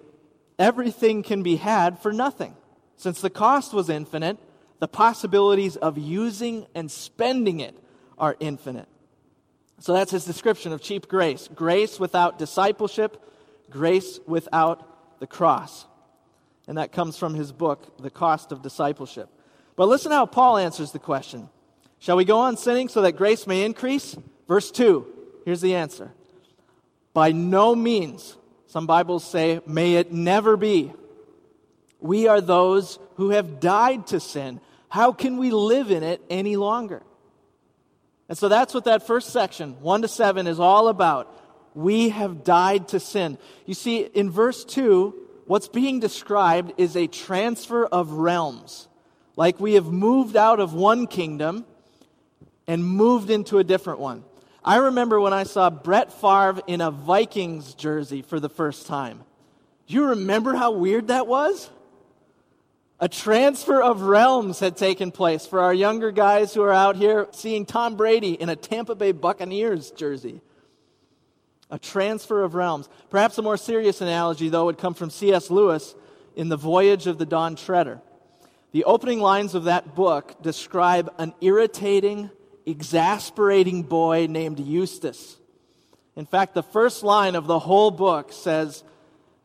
everything 0.58 1.22
can 1.22 1.42
be 1.42 1.56
had 1.56 1.98
for 1.98 2.12
nothing. 2.12 2.54
Since 2.96 3.20
the 3.20 3.30
cost 3.30 3.72
was 3.72 3.88
infinite, 3.88 4.38
the 4.78 4.88
possibilities 4.88 5.76
of 5.76 5.96
using 5.96 6.66
and 6.74 6.90
spending 6.90 7.60
it 7.60 7.74
are 8.18 8.36
infinite. 8.40 8.88
So 9.82 9.94
that's 9.94 10.12
his 10.12 10.24
description 10.24 10.72
of 10.72 10.80
cheap 10.80 11.08
grace 11.08 11.48
grace 11.52 11.98
without 11.98 12.38
discipleship, 12.38 13.20
grace 13.68 14.20
without 14.28 15.18
the 15.18 15.26
cross. 15.26 15.86
And 16.68 16.78
that 16.78 16.92
comes 16.92 17.16
from 17.16 17.34
his 17.34 17.50
book, 17.50 18.00
The 18.00 18.08
Cost 18.08 18.52
of 18.52 18.62
Discipleship. 18.62 19.28
But 19.74 19.88
listen 19.88 20.12
how 20.12 20.26
Paul 20.26 20.58
answers 20.58 20.92
the 20.92 21.00
question 21.00 21.48
Shall 21.98 22.16
we 22.16 22.24
go 22.24 22.38
on 22.38 22.56
sinning 22.56 22.88
so 22.88 23.02
that 23.02 23.16
grace 23.16 23.44
may 23.44 23.64
increase? 23.64 24.16
Verse 24.46 24.70
2, 24.70 25.04
here's 25.44 25.60
the 25.60 25.74
answer 25.74 26.12
By 27.12 27.32
no 27.32 27.74
means. 27.74 28.36
Some 28.68 28.86
Bibles 28.86 29.24
say, 29.24 29.60
may 29.66 29.96
it 29.96 30.12
never 30.12 30.56
be. 30.56 30.92
We 31.98 32.28
are 32.28 32.40
those 32.40 33.00
who 33.16 33.30
have 33.30 33.58
died 33.58 34.06
to 34.08 34.20
sin. 34.20 34.60
How 34.88 35.10
can 35.10 35.38
we 35.38 35.50
live 35.50 35.90
in 35.90 36.04
it 36.04 36.22
any 36.30 36.54
longer? 36.54 37.02
And 38.32 38.38
so 38.38 38.48
that's 38.48 38.72
what 38.72 38.84
that 38.84 39.06
first 39.06 39.28
section, 39.28 39.78
1 39.82 40.00
to 40.00 40.08
7, 40.08 40.46
is 40.46 40.58
all 40.58 40.88
about. 40.88 41.38
We 41.74 42.08
have 42.08 42.44
died 42.44 42.88
to 42.88 42.98
sin. 42.98 43.36
You 43.66 43.74
see, 43.74 43.98
in 43.98 44.30
verse 44.30 44.64
2, 44.64 45.14
what's 45.44 45.68
being 45.68 46.00
described 46.00 46.72
is 46.78 46.96
a 46.96 47.08
transfer 47.08 47.84
of 47.84 48.12
realms. 48.12 48.88
Like 49.36 49.60
we 49.60 49.74
have 49.74 49.84
moved 49.84 50.34
out 50.34 50.60
of 50.60 50.72
one 50.72 51.08
kingdom 51.08 51.66
and 52.66 52.82
moved 52.82 53.28
into 53.28 53.58
a 53.58 53.64
different 53.64 53.98
one. 53.98 54.24
I 54.64 54.76
remember 54.76 55.20
when 55.20 55.34
I 55.34 55.42
saw 55.42 55.68
Brett 55.68 56.10
Favre 56.10 56.62
in 56.66 56.80
a 56.80 56.90
Vikings 56.90 57.74
jersey 57.74 58.22
for 58.22 58.40
the 58.40 58.48
first 58.48 58.86
time. 58.86 59.24
Do 59.88 59.92
you 59.92 60.06
remember 60.06 60.54
how 60.54 60.70
weird 60.70 61.08
that 61.08 61.26
was? 61.26 61.68
A 63.02 63.08
transfer 63.08 63.82
of 63.82 64.02
realms 64.02 64.60
had 64.60 64.76
taken 64.76 65.10
place 65.10 65.44
for 65.44 65.58
our 65.58 65.74
younger 65.74 66.12
guys 66.12 66.54
who 66.54 66.62
are 66.62 66.72
out 66.72 66.94
here 66.94 67.26
seeing 67.32 67.66
Tom 67.66 67.96
Brady 67.96 68.34
in 68.34 68.48
a 68.48 68.54
Tampa 68.54 68.94
Bay 68.94 69.10
Buccaneers 69.10 69.90
jersey. 69.90 70.40
A 71.68 71.80
transfer 71.80 72.44
of 72.44 72.54
realms. 72.54 72.88
Perhaps 73.10 73.38
a 73.38 73.42
more 73.42 73.56
serious 73.56 74.00
analogy, 74.00 74.48
though, 74.50 74.66
would 74.66 74.78
come 74.78 74.94
from 74.94 75.10
C.S. 75.10 75.50
Lewis 75.50 75.96
in 76.36 76.48
The 76.48 76.56
Voyage 76.56 77.08
of 77.08 77.18
the 77.18 77.26
Dawn 77.26 77.56
Treader. 77.56 78.00
The 78.70 78.84
opening 78.84 79.18
lines 79.18 79.56
of 79.56 79.64
that 79.64 79.96
book 79.96 80.40
describe 80.40 81.12
an 81.18 81.34
irritating, 81.40 82.30
exasperating 82.66 83.82
boy 83.82 84.28
named 84.30 84.60
Eustace. 84.60 85.38
In 86.14 86.24
fact, 86.24 86.54
the 86.54 86.62
first 86.62 87.02
line 87.02 87.34
of 87.34 87.48
the 87.48 87.58
whole 87.58 87.90
book 87.90 88.32
says, 88.32 88.84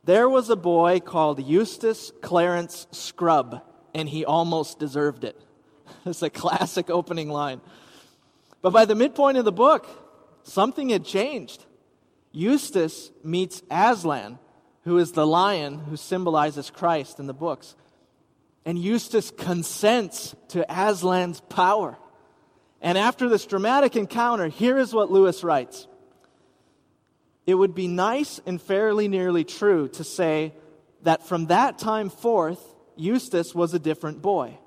There 0.07 0.29
was 0.29 0.49
a 0.49 0.55
boy 0.55 1.01
called 1.01 1.43
Eustace 1.43 2.13
Clarence 2.21 2.87
Scrubb, 2.91 3.61
and 3.93 4.07
he 4.07 4.23
almost 4.23 4.79
deserved 4.79 5.25
it. 5.25 5.39
It's 6.05 6.21
a 6.21 6.29
classic 6.29 6.89
opening 6.89 7.29
line. 7.29 7.59
But 8.61 8.71
by 8.71 8.85
the 8.85 8.95
midpoint 8.95 9.37
of 9.37 9.43
the 9.43 9.51
book, 9.51 9.85
something 10.43 10.87
had 10.87 11.03
changed. 11.03 11.65
Eustace 12.31 13.11
meets 13.21 13.61
Aslan, 13.69 14.39
who 14.85 14.97
is 14.97 15.11
the 15.11 15.27
lion 15.27 15.79
who 15.79 15.97
symbolizes 15.97 16.69
Christ 16.69 17.19
in 17.19 17.27
the 17.27 17.33
books. 17.33 17.75
And 18.63 18.79
Eustace 18.79 19.29
consents 19.29 20.37
to 20.49 20.65
Aslan's 20.71 21.41
power. 21.49 21.97
And 22.81 22.97
after 22.97 23.27
this 23.27 23.45
dramatic 23.45 23.97
encounter, 23.97 24.47
here 24.47 24.77
is 24.77 24.93
what 24.93 25.11
Lewis 25.11 25.43
writes 25.43 25.85
It 27.47 27.55
would 27.55 27.73
be 27.73 27.87
nice 27.87 28.41
and 28.45 28.61
fairly 28.61 29.07
nearly 29.07 29.45
true 29.45 29.87
to 29.89 30.03
say 30.03 30.53
that 31.03 31.25
from 31.25 31.47
that 31.47 31.79
time 31.79 32.09
forth, 32.09 32.59
Eustace 32.97 33.55
was 33.55 33.73
a 33.73 33.79
different 33.79 34.21
boy. 34.21 34.57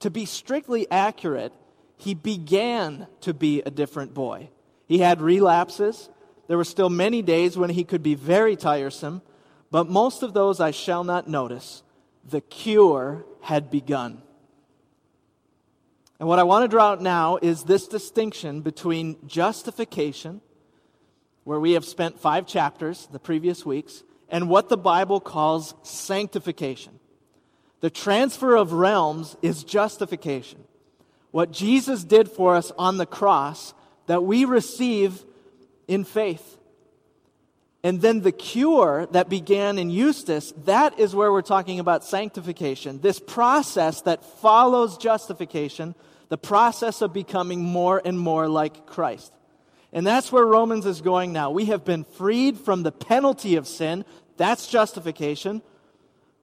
To 0.00 0.10
be 0.10 0.24
strictly 0.24 0.88
accurate, 0.90 1.52
he 1.96 2.14
began 2.14 3.08
to 3.22 3.34
be 3.34 3.62
a 3.62 3.70
different 3.70 4.14
boy. 4.14 4.50
He 4.86 4.98
had 4.98 5.20
relapses. 5.20 6.08
There 6.46 6.56
were 6.56 6.64
still 6.64 6.90
many 6.90 7.20
days 7.20 7.56
when 7.56 7.70
he 7.70 7.84
could 7.84 8.02
be 8.02 8.14
very 8.14 8.54
tiresome, 8.54 9.22
but 9.70 9.88
most 9.88 10.22
of 10.22 10.34
those 10.34 10.60
I 10.60 10.70
shall 10.70 11.02
not 11.02 11.28
notice. 11.28 11.82
The 12.28 12.42
cure 12.42 13.24
had 13.40 13.70
begun. 13.70 14.22
And 16.20 16.28
what 16.28 16.38
I 16.38 16.44
want 16.44 16.62
to 16.62 16.68
draw 16.68 16.92
out 16.92 17.02
now 17.02 17.38
is 17.42 17.64
this 17.64 17.88
distinction 17.88 18.60
between 18.60 19.16
justification, 19.26 20.40
where 21.44 21.60
we 21.60 21.72
have 21.72 21.84
spent 21.84 22.18
five 22.18 22.46
chapters 22.46 23.06
the 23.12 23.18
previous 23.18 23.64
weeks, 23.64 24.02
and 24.28 24.48
what 24.48 24.68
the 24.68 24.76
Bible 24.76 25.20
calls 25.20 25.74
sanctification. 25.82 26.98
The 27.80 27.90
transfer 27.90 28.56
of 28.56 28.72
realms 28.72 29.36
is 29.42 29.62
justification. 29.62 30.64
What 31.30 31.52
Jesus 31.52 32.02
did 32.02 32.30
for 32.30 32.56
us 32.56 32.72
on 32.78 32.96
the 32.96 33.06
cross 33.06 33.74
that 34.06 34.24
we 34.24 34.44
receive 34.44 35.22
in 35.86 36.04
faith. 36.04 36.58
And 37.82 38.00
then 38.00 38.22
the 38.22 38.32
cure 38.32 39.06
that 39.10 39.28
began 39.28 39.78
in 39.78 39.90
Eustace, 39.90 40.54
that 40.64 40.98
is 40.98 41.14
where 41.14 41.30
we're 41.30 41.42
talking 41.42 41.80
about 41.80 42.04
sanctification. 42.04 43.02
This 43.02 43.20
process 43.20 44.00
that 44.02 44.24
follows 44.40 44.96
justification, 44.96 45.94
the 46.30 46.38
process 46.38 47.02
of 47.02 47.12
becoming 47.12 47.62
more 47.62 48.00
and 48.02 48.18
more 48.18 48.48
like 48.48 48.86
Christ. 48.86 49.34
And 49.94 50.04
that's 50.04 50.32
where 50.32 50.44
Romans 50.44 50.86
is 50.86 51.00
going 51.00 51.32
now. 51.32 51.52
We 51.52 51.66
have 51.66 51.84
been 51.84 52.02
freed 52.02 52.58
from 52.58 52.82
the 52.82 52.90
penalty 52.90 53.54
of 53.54 53.68
sin. 53.68 54.04
That's 54.36 54.66
justification. 54.66 55.62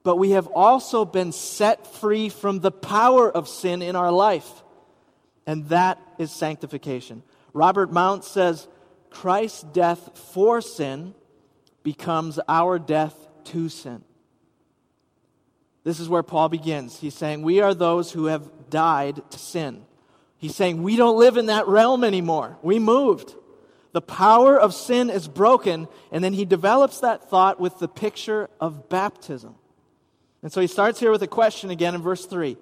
But 0.02 0.16
we 0.16 0.30
have 0.30 0.46
also 0.48 1.04
been 1.04 1.32
set 1.32 1.86
free 1.86 2.30
from 2.30 2.60
the 2.60 2.72
power 2.72 3.30
of 3.30 3.46
sin 3.46 3.82
in 3.82 3.94
our 3.94 4.10
life. 4.10 4.50
And 5.46 5.68
that 5.68 6.00
is 6.18 6.32
sanctification. 6.32 7.22
Robert 7.52 7.92
Mounce 7.92 8.26
says 8.26 8.66
Christ's 9.10 9.62
death 9.64 10.18
for 10.32 10.62
sin 10.62 11.14
becomes 11.82 12.40
our 12.48 12.78
death 12.78 13.14
to 13.44 13.68
sin. 13.68 14.02
This 15.84 16.00
is 16.00 16.08
where 16.08 16.22
Paul 16.22 16.48
begins. 16.48 16.98
He's 16.98 17.14
saying, 17.14 17.42
We 17.42 17.60
are 17.60 17.74
those 17.74 18.12
who 18.12 18.26
have 18.26 18.70
died 18.70 19.20
to 19.30 19.38
sin. 19.38 19.84
He's 20.38 20.56
saying, 20.56 20.82
We 20.82 20.96
don't 20.96 21.18
live 21.18 21.36
in 21.36 21.46
that 21.46 21.68
realm 21.68 22.02
anymore. 22.02 22.56
We 22.62 22.78
moved. 22.78 23.34
The 23.92 24.00
power 24.00 24.58
of 24.58 24.74
sin 24.74 25.10
is 25.10 25.28
broken. 25.28 25.86
And 26.10 26.24
then 26.24 26.32
he 26.32 26.44
develops 26.44 27.00
that 27.00 27.28
thought 27.28 27.60
with 27.60 27.78
the 27.78 27.88
picture 27.88 28.48
of 28.60 28.88
baptism. 28.88 29.54
And 30.42 30.52
so 30.52 30.60
he 30.60 30.66
starts 30.66 30.98
here 30.98 31.12
with 31.12 31.22
a 31.22 31.28
question 31.28 31.70
again 31.70 31.94
in 31.94 32.02
verse 32.02 32.26
3. 32.26 32.56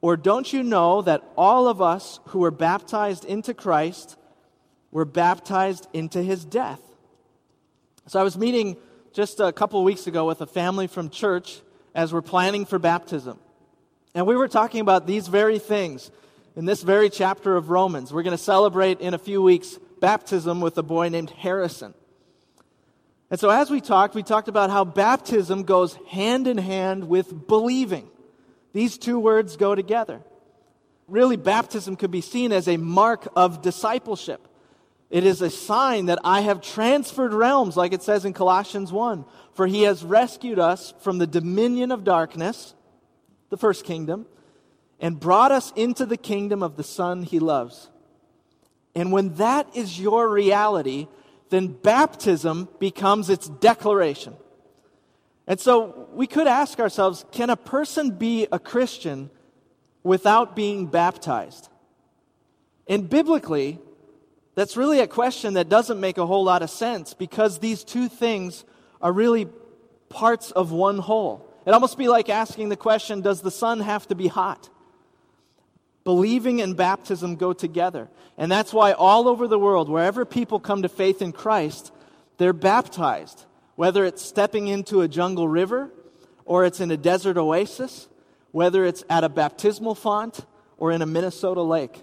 Or 0.00 0.16
don't 0.16 0.52
you 0.52 0.62
know 0.62 1.02
that 1.02 1.22
all 1.36 1.68
of 1.68 1.80
us 1.80 2.18
who 2.28 2.40
were 2.40 2.50
baptized 2.50 3.24
into 3.24 3.54
Christ 3.54 4.16
were 4.90 5.04
baptized 5.04 5.86
into 5.92 6.22
his 6.22 6.44
death? 6.44 6.80
So 8.08 8.18
I 8.18 8.24
was 8.24 8.36
meeting 8.36 8.76
just 9.12 9.38
a 9.38 9.52
couple 9.52 9.82
weeks 9.84 10.08
ago 10.08 10.26
with 10.26 10.40
a 10.40 10.46
family 10.46 10.88
from 10.88 11.08
church 11.08 11.60
as 11.94 12.12
we're 12.12 12.22
planning 12.22 12.64
for 12.64 12.80
baptism. 12.80 13.38
And 14.14 14.26
we 14.26 14.34
were 14.34 14.48
talking 14.48 14.80
about 14.80 15.06
these 15.06 15.28
very 15.28 15.58
things 15.58 16.10
in 16.56 16.64
this 16.64 16.82
very 16.82 17.08
chapter 17.08 17.56
of 17.56 17.70
Romans. 17.70 18.12
We're 18.12 18.24
going 18.24 18.36
to 18.36 18.42
celebrate 18.42 19.00
in 19.00 19.14
a 19.14 19.18
few 19.18 19.40
weeks 19.40 19.78
baptism 20.02 20.60
with 20.60 20.76
a 20.76 20.82
boy 20.82 21.08
named 21.08 21.30
Harrison. 21.30 21.94
And 23.30 23.38
so 23.38 23.50
as 23.50 23.70
we 23.70 23.80
talked, 23.80 24.16
we 24.16 24.24
talked 24.24 24.48
about 24.48 24.68
how 24.68 24.84
baptism 24.84 25.62
goes 25.62 25.96
hand 26.08 26.48
in 26.48 26.58
hand 26.58 27.08
with 27.08 27.46
believing. 27.46 28.10
These 28.72 28.98
two 28.98 29.18
words 29.20 29.56
go 29.56 29.76
together. 29.76 30.20
Really, 31.06 31.36
baptism 31.36 31.94
could 31.94 32.10
be 32.10 32.20
seen 32.20 32.50
as 32.50 32.66
a 32.66 32.76
mark 32.76 33.28
of 33.36 33.62
discipleship. 33.62 34.48
It 35.08 35.24
is 35.24 35.40
a 35.40 35.50
sign 35.50 36.06
that 36.06 36.18
I 36.24 36.40
have 36.40 36.60
transferred 36.60 37.32
realms, 37.32 37.76
like 37.76 37.92
it 37.92 38.02
says 38.02 38.24
in 38.24 38.32
Colossians 38.32 38.90
1. 38.90 39.24
For 39.52 39.68
he 39.68 39.82
has 39.82 40.04
rescued 40.04 40.58
us 40.58 40.94
from 41.00 41.18
the 41.18 41.28
dominion 41.28 41.92
of 41.92 42.02
darkness, 42.02 42.74
the 43.50 43.56
first 43.56 43.84
kingdom, 43.84 44.26
and 44.98 45.20
brought 45.20 45.52
us 45.52 45.72
into 45.76 46.06
the 46.06 46.16
kingdom 46.16 46.60
of 46.60 46.76
the 46.76 46.82
Son 46.82 47.22
he 47.22 47.38
loves. 47.38 47.91
And 48.94 49.12
when 49.12 49.34
that 49.34 49.74
is 49.74 49.98
your 49.98 50.28
reality, 50.28 51.08
then 51.50 51.68
baptism 51.68 52.68
becomes 52.78 53.30
its 53.30 53.48
declaration. 53.48 54.34
And 55.46 55.58
so 55.58 56.08
we 56.12 56.26
could 56.26 56.46
ask 56.46 56.78
ourselves 56.78 57.24
can 57.32 57.50
a 57.50 57.56
person 57.56 58.12
be 58.12 58.46
a 58.52 58.58
Christian 58.58 59.30
without 60.02 60.54
being 60.54 60.86
baptized? 60.86 61.68
And 62.86 63.08
biblically, 63.08 63.78
that's 64.54 64.76
really 64.76 65.00
a 65.00 65.06
question 65.06 65.54
that 65.54 65.68
doesn't 65.68 66.00
make 66.00 66.18
a 66.18 66.26
whole 66.26 66.44
lot 66.44 66.62
of 66.62 66.70
sense 66.70 67.14
because 67.14 67.58
these 67.58 67.84
two 67.84 68.08
things 68.08 68.64
are 69.00 69.12
really 69.12 69.48
parts 70.08 70.50
of 70.50 70.72
one 70.72 70.98
whole. 70.98 71.48
It 71.64 71.72
almost 71.72 71.96
be 71.96 72.08
like 72.08 72.28
asking 72.28 72.68
the 72.68 72.76
question 72.76 73.20
Does 73.20 73.40
the 73.40 73.50
sun 73.50 73.80
have 73.80 74.06
to 74.08 74.14
be 74.14 74.28
hot? 74.28 74.68
Believing 76.04 76.60
and 76.60 76.76
baptism 76.76 77.36
go 77.36 77.52
together. 77.52 78.08
And 78.36 78.50
that's 78.50 78.72
why 78.72 78.92
all 78.92 79.28
over 79.28 79.46
the 79.46 79.58
world, 79.58 79.88
wherever 79.88 80.24
people 80.24 80.58
come 80.58 80.82
to 80.82 80.88
faith 80.88 81.22
in 81.22 81.32
Christ, 81.32 81.92
they're 82.38 82.52
baptized. 82.52 83.44
Whether 83.76 84.04
it's 84.04 84.22
stepping 84.22 84.68
into 84.68 85.00
a 85.00 85.08
jungle 85.08 85.48
river, 85.48 85.90
or 86.44 86.64
it's 86.64 86.80
in 86.80 86.90
a 86.90 86.96
desert 86.96 87.36
oasis, 87.36 88.08
whether 88.50 88.84
it's 88.84 89.04
at 89.08 89.24
a 89.24 89.28
baptismal 89.28 89.94
font, 89.94 90.44
or 90.76 90.92
in 90.92 91.02
a 91.02 91.06
Minnesota 91.06 91.62
lake 91.62 92.02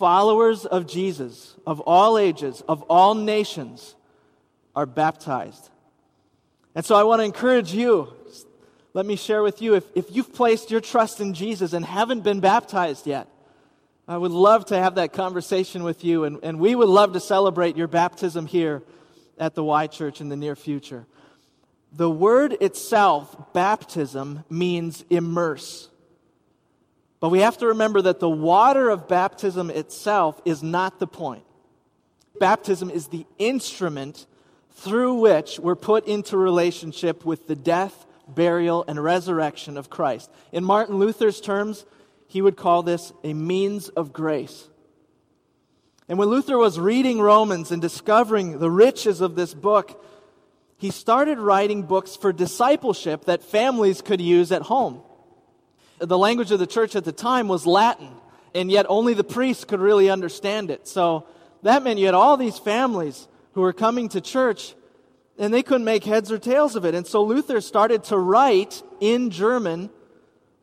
followers 0.00 0.64
of 0.64 0.86
Jesus, 0.86 1.56
of 1.66 1.78
all 1.80 2.16
ages, 2.16 2.62
of 2.66 2.80
all 2.88 3.14
nations, 3.14 3.94
are 4.74 4.86
baptized. 4.86 5.68
And 6.74 6.86
so 6.86 6.94
I 6.94 7.02
want 7.02 7.20
to 7.20 7.24
encourage 7.24 7.74
you. 7.74 8.08
Let 8.92 9.06
me 9.06 9.16
share 9.16 9.42
with 9.42 9.62
you 9.62 9.74
if, 9.74 9.84
if 9.94 10.14
you've 10.14 10.32
placed 10.32 10.70
your 10.70 10.80
trust 10.80 11.20
in 11.20 11.34
Jesus 11.34 11.72
and 11.72 11.84
haven't 11.84 12.22
been 12.22 12.40
baptized 12.40 13.06
yet, 13.06 13.28
I 14.08 14.16
would 14.16 14.32
love 14.32 14.66
to 14.66 14.76
have 14.76 14.96
that 14.96 15.12
conversation 15.12 15.84
with 15.84 16.02
you, 16.04 16.24
and, 16.24 16.40
and 16.42 16.58
we 16.58 16.74
would 16.74 16.88
love 16.88 17.12
to 17.12 17.20
celebrate 17.20 17.76
your 17.76 17.86
baptism 17.86 18.46
here 18.46 18.82
at 19.38 19.54
the 19.54 19.62
Y 19.62 19.86
Church 19.86 20.20
in 20.20 20.28
the 20.28 20.36
near 20.36 20.56
future. 20.56 21.06
The 21.92 22.10
word 22.10 22.56
itself, 22.60 23.52
baptism, 23.52 24.44
means 24.50 25.04
immerse. 25.10 25.88
But 27.20 27.28
we 27.28 27.40
have 27.40 27.58
to 27.58 27.68
remember 27.68 28.02
that 28.02 28.18
the 28.18 28.30
water 28.30 28.88
of 28.90 29.06
baptism 29.06 29.70
itself 29.70 30.40
is 30.44 30.62
not 30.62 30.98
the 30.98 31.06
point. 31.06 31.44
Baptism 32.38 32.90
is 32.90 33.08
the 33.08 33.26
instrument 33.38 34.26
through 34.72 35.14
which 35.14 35.58
we're 35.58 35.76
put 35.76 36.06
into 36.06 36.36
relationship 36.36 37.24
with 37.24 37.46
the 37.46 37.56
death, 37.56 38.06
burial, 38.34 38.84
and 38.86 39.02
resurrection 39.02 39.76
of 39.76 39.90
Christ. 39.90 40.30
In 40.52 40.64
Martin 40.64 40.96
Luther's 40.96 41.40
terms, 41.40 41.84
he 42.26 42.42
would 42.42 42.56
call 42.56 42.82
this 42.82 43.12
a 43.24 43.34
means 43.34 43.88
of 43.88 44.12
grace. 44.12 44.68
And 46.08 46.18
when 46.18 46.28
Luther 46.28 46.58
was 46.58 46.78
reading 46.78 47.20
Romans 47.20 47.70
and 47.70 47.80
discovering 47.80 48.58
the 48.58 48.70
riches 48.70 49.20
of 49.20 49.36
this 49.36 49.54
book, 49.54 50.04
he 50.76 50.90
started 50.90 51.38
writing 51.38 51.82
books 51.82 52.16
for 52.16 52.32
discipleship 52.32 53.26
that 53.26 53.42
families 53.42 54.02
could 54.02 54.20
use 54.20 54.50
at 54.50 54.62
home. 54.62 55.02
The 55.98 56.18
language 56.18 56.50
of 56.50 56.58
the 56.58 56.66
church 56.66 56.96
at 56.96 57.04
the 57.04 57.12
time 57.12 57.46
was 57.48 57.66
Latin, 57.66 58.10
and 58.54 58.70
yet 58.70 58.86
only 58.88 59.14
the 59.14 59.22
priests 59.22 59.64
could 59.64 59.80
really 59.80 60.08
understand 60.08 60.70
it. 60.70 60.88
So 60.88 61.26
that 61.62 61.82
meant 61.82 61.98
you 61.98 62.06
had 62.06 62.14
all 62.14 62.36
these 62.36 62.58
families 62.58 63.28
who 63.52 63.60
were 63.60 63.72
coming 63.72 64.08
to 64.10 64.20
church 64.20 64.74
and 65.40 65.54
they 65.54 65.62
couldn't 65.62 65.86
make 65.86 66.04
heads 66.04 66.30
or 66.30 66.38
tails 66.38 66.76
of 66.76 66.84
it. 66.84 66.94
And 66.94 67.06
so 67.06 67.24
Luther 67.24 67.62
started 67.62 68.04
to 68.04 68.18
write 68.18 68.82
in 69.00 69.30
German 69.30 69.88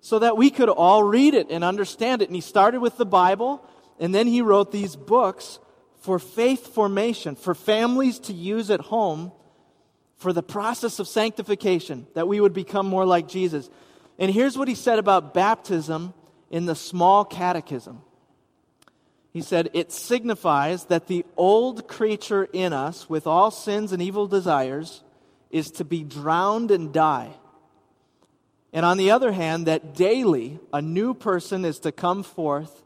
so 0.01 0.19
that 0.19 0.37
we 0.37 0.51
could 0.51 0.69
all 0.69 1.03
read 1.03 1.33
it 1.33 1.47
and 1.49 1.63
understand 1.63 2.21
it. 2.21 2.29
And 2.29 2.35
he 2.35 2.41
started 2.41 2.79
with 2.79 2.95
the 2.95 3.05
Bible, 3.05 3.67
and 3.99 4.13
then 4.13 4.27
he 4.27 4.43
wrote 4.43 4.71
these 4.71 4.95
books 4.95 5.57
for 6.01 6.19
faith 6.19 6.75
formation, 6.75 7.35
for 7.35 7.55
families 7.55 8.19
to 8.19 8.33
use 8.33 8.69
at 8.69 8.79
home 8.79 9.31
for 10.17 10.31
the 10.31 10.43
process 10.43 10.99
of 10.99 11.07
sanctification, 11.07 12.05
that 12.13 12.27
we 12.27 12.39
would 12.39 12.53
become 12.53 12.85
more 12.85 13.05
like 13.05 13.27
Jesus. 13.27 13.71
And 14.19 14.31
here's 14.31 14.57
what 14.57 14.67
he 14.67 14.75
said 14.75 14.99
about 14.99 15.33
baptism 15.33 16.13
in 16.51 16.67
the 16.67 16.75
small 16.75 17.25
catechism. 17.25 18.03
He 19.37 19.43
said, 19.43 19.69
It 19.73 19.91
signifies 19.91 20.85
that 20.85 21.05
the 21.05 21.23
old 21.37 21.87
creature 21.87 22.49
in 22.51 22.73
us, 22.73 23.07
with 23.07 23.27
all 23.27 23.51
sins 23.51 23.91
and 23.91 24.01
evil 24.01 24.25
desires, 24.25 25.03
is 25.51 25.69
to 25.73 25.85
be 25.85 26.03
drowned 26.03 26.71
and 26.71 26.91
die. 26.91 27.29
And 28.73 28.83
on 28.83 28.97
the 28.97 29.11
other 29.11 29.31
hand, 29.31 29.67
that 29.67 29.93
daily 29.93 30.59
a 30.73 30.81
new 30.81 31.13
person 31.13 31.65
is 31.65 31.77
to 31.81 31.91
come 31.91 32.23
forth 32.23 32.81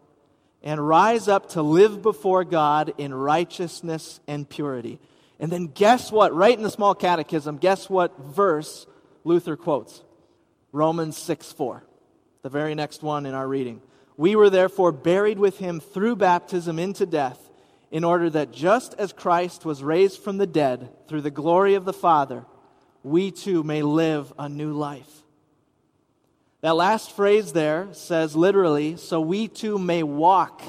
and 0.62 0.86
rise 0.86 1.29
up 1.29 1.51
to 1.51 1.62
live 1.62 2.01
before 2.01 2.43
God 2.43 2.96
in 2.98 3.13
righteousness 3.13 4.20
and 4.27 4.50
purity. 4.50 5.00
And 5.39 5.50
then 5.50 5.67
guess 5.67 6.12
what? 6.12 6.36
Right 6.36 6.58
in 6.58 6.63
the 6.63 6.70
small 6.70 6.96
catechism, 6.96 7.60
guess 7.60 7.89
what 7.89 8.20
verse 8.20 8.86
Luther 9.24 9.55
quotes? 9.55 10.03
Romans 10.74 11.17
6 11.17 11.53
4, 11.53 11.81
the 12.41 12.50
very 12.50 12.75
next 12.75 13.03
one 13.03 13.25
in 13.25 13.34
our 13.34 13.48
reading. 13.48 13.81
We 14.18 14.36
were 14.36 14.50
therefore 14.50 14.91
buried 14.91 15.39
with 15.39 15.58
him 15.58 15.80
through 15.80 16.18
baptism 16.18 16.77
into 16.80 17.06
death, 17.06 17.50
in 17.91 18.03
order 18.03 18.30
that 18.30 18.51
just 18.53 18.94
as 18.98 19.12
Christ 19.12 19.65
was 19.65 19.84
raised 19.84 20.22
from 20.22 20.38
the 20.38 20.48
dead 20.48 20.89
through 21.08 21.22
the 21.22 21.30
glory 21.32 21.75
of 21.75 21.84
the 21.84 21.94
Father, 21.94 22.46
we 23.03 23.32
too 23.32 23.63
may 23.63 23.82
live 23.82 24.32
a 24.39 24.48
new 24.48 24.72
life. 24.72 25.24
That 26.62 26.75
last 26.75 27.12
phrase 27.15 27.53
there 27.53 27.89
says 27.91 28.36
literally, 28.36 28.96
so 28.96 29.20
we 29.20 29.48
too 29.48 29.77
may 29.77 30.03
walk 30.03 30.62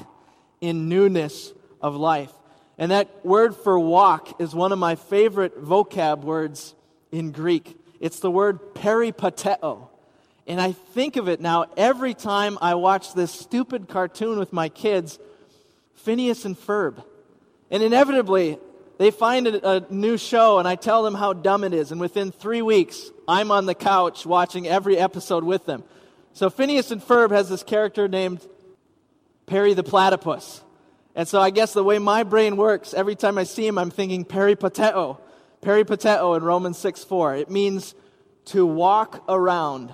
in 0.59 0.89
newness 0.89 1.53
of 1.81 1.95
life. 1.95 2.31
And 2.77 2.91
that 2.91 3.23
word 3.23 3.55
for 3.55 3.79
walk 3.79 4.41
is 4.41 4.55
one 4.55 4.71
of 4.71 4.79
my 4.79 4.95
favorite 4.95 5.63
vocab 5.63 6.23
words 6.23 6.73
in 7.11 7.31
Greek. 7.31 7.79
It's 7.99 8.19
the 8.19 8.31
word 8.31 8.73
peripateo. 8.73 9.87
And 10.45 10.59
I 10.59 10.73
think 10.73 11.15
of 11.15 11.29
it 11.29 11.39
now 11.39 11.65
every 11.77 12.13
time 12.13 12.57
I 12.61 12.75
watch 12.75 13.13
this 13.13 13.31
stupid 13.31 13.87
cartoon 13.87 14.39
with 14.39 14.51
my 14.51 14.69
kids, 14.69 15.19
Phineas 15.95 16.45
and 16.45 16.57
Ferb. 16.57 17.03
And 17.71 17.81
inevitably, 17.81 18.59
they 18.97 19.09
find 19.09 19.47
a, 19.47 19.77
a, 19.77 19.85
new 19.89 20.17
show, 20.17 20.59
and 20.59 20.67
I 20.67 20.75
tell 20.75 21.03
them 21.03 21.15
how 21.15 21.33
dumb 21.33 21.63
it 21.63 21.73
is. 21.73 21.91
And 21.91 21.99
within 21.99 22.31
three 22.31 22.61
weeks, 22.61 23.09
I'm 23.27 23.51
on 23.51 23.65
the 23.65 23.73
couch 23.73 24.25
watching 24.25 24.67
every 24.67 24.97
episode 24.97 25.43
with 25.43 25.65
them. 25.65 25.83
So 26.33 26.49
Phineas 26.49 26.91
and 26.91 27.01
Ferb 27.01 27.31
has 27.31 27.49
this 27.49 27.63
character 27.63 28.07
named 28.07 28.45
Perry 29.45 29.73
the 29.73 29.83
Platypus. 29.83 30.61
And 31.15 31.27
so 31.27 31.39
I 31.39 31.51
guess 31.51 31.73
the 31.73 31.83
way 31.83 31.99
my 31.99 32.23
brain 32.23 32.57
works, 32.57 32.93
every 32.93 33.15
time 33.15 33.37
I 33.37 33.43
see 33.43 33.65
him, 33.65 33.77
I'm 33.77 33.91
thinking 33.91 34.25
peripateo. 34.25 35.19
Peripateo 35.61 36.35
in 36.35 36.43
Romans 36.43 36.77
6 36.77 37.03
4. 37.03 37.35
It 37.35 37.49
means 37.49 37.95
to 38.45 38.65
walk 38.65 39.23
around 39.29 39.93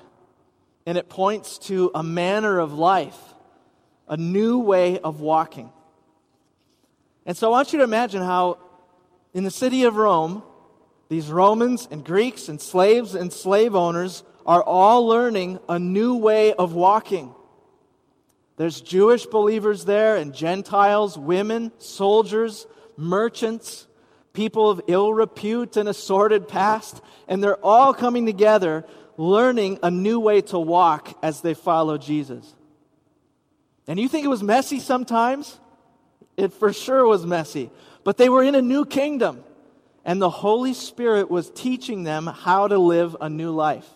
and 0.90 0.98
it 0.98 1.08
points 1.08 1.60
to 1.60 1.92
a 1.94 2.02
manner 2.02 2.58
of 2.58 2.74
life, 2.74 3.16
a 4.08 4.18
new 4.18 4.58
way 4.58 4.98
of 4.98 5.22
walking. 5.22 5.72
And 7.28 7.38
so 7.38 7.46
I 7.46 7.52
want 7.52 7.72
you 7.72 7.78
to 7.78 7.84
imagine 7.84 8.24
how 8.24 8.58
in 9.32 9.44
the 9.44 9.52
city 9.52 9.84
of 9.84 9.98
Rome, 9.98 10.42
these 11.08 11.28
Romans 11.28 11.88
and 11.92 12.04
Greeks 12.04 12.50
and 12.50 12.60
slaves 12.60 13.14
and 13.14 13.32
slave 13.32 13.76
owners 13.76 14.24
are 14.48 14.64
all 14.64 15.06
learning 15.06 15.60
a 15.70 15.78
new 15.78 16.16
way 16.16 16.54
of 16.54 16.74
walking. 16.74 17.36
There's 18.58 18.82
Jewish 18.82 19.28
believers 19.28 19.86
there 19.86 20.16
and 20.16 20.34
Gentiles, 20.34 21.20
women, 21.20 21.72
soldiers, 21.78 22.66
merchants, 22.98 23.86
people 24.34 24.72
of 24.72 24.82
ill 24.88 25.14
repute 25.14 25.78
and 25.78 25.88
a 25.88 25.94
sordid 25.94 26.48
past, 26.48 27.00
and 27.28 27.44
they're 27.44 27.64
all 27.64 27.94
coming 27.94 28.26
together 28.26 28.86
learning 29.20 29.78
a 29.84 29.92
new 29.92 30.18
way 30.18 30.40
to 30.40 30.58
walk 30.58 31.14
as 31.22 31.42
they 31.42 31.54
follow 31.54 31.98
Jesus. 31.98 32.56
And 33.86 34.00
you 34.00 34.08
think 34.08 34.24
it 34.24 34.30
was 34.30 34.42
messy 34.42 34.80
sometimes? 34.80 35.60
It 36.38 36.54
for 36.54 36.72
sure 36.72 37.06
was 37.06 37.26
messy. 37.26 37.70
But 38.06 38.16
they 38.16 38.30
were 38.30 38.44
in 38.44 38.56
a 38.56 38.62
new 38.62 38.86
kingdom, 38.86 39.44
and 40.06 40.22
the 40.22 40.30
Holy 40.30 40.74
Spirit 40.74 41.30
was 41.30 41.52
teaching 41.52 42.04
them 42.04 42.28
how 42.28 42.70
to 42.70 42.78
live 42.78 43.18
a 43.20 43.30
new 43.30 43.52
life. 43.52 43.88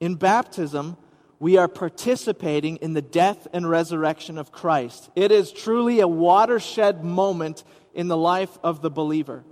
In 0.00 0.16
baptism, 0.16 0.98
we 1.38 1.56
are 1.56 1.66
participating 1.66 2.76
in 2.76 2.92
the 2.92 3.00
death 3.00 3.48
and 3.54 3.68
resurrection 3.70 4.36
of 4.36 4.52
Christ. 4.52 5.08
It 5.16 5.32
is 5.32 5.50
truly 5.50 6.00
a 6.00 6.08
watershed 6.08 7.04
moment 7.04 7.64
in 7.94 8.08
the 8.08 8.18
life 8.18 8.58
of 8.62 8.82
the 8.82 8.90
believer. 8.90 9.44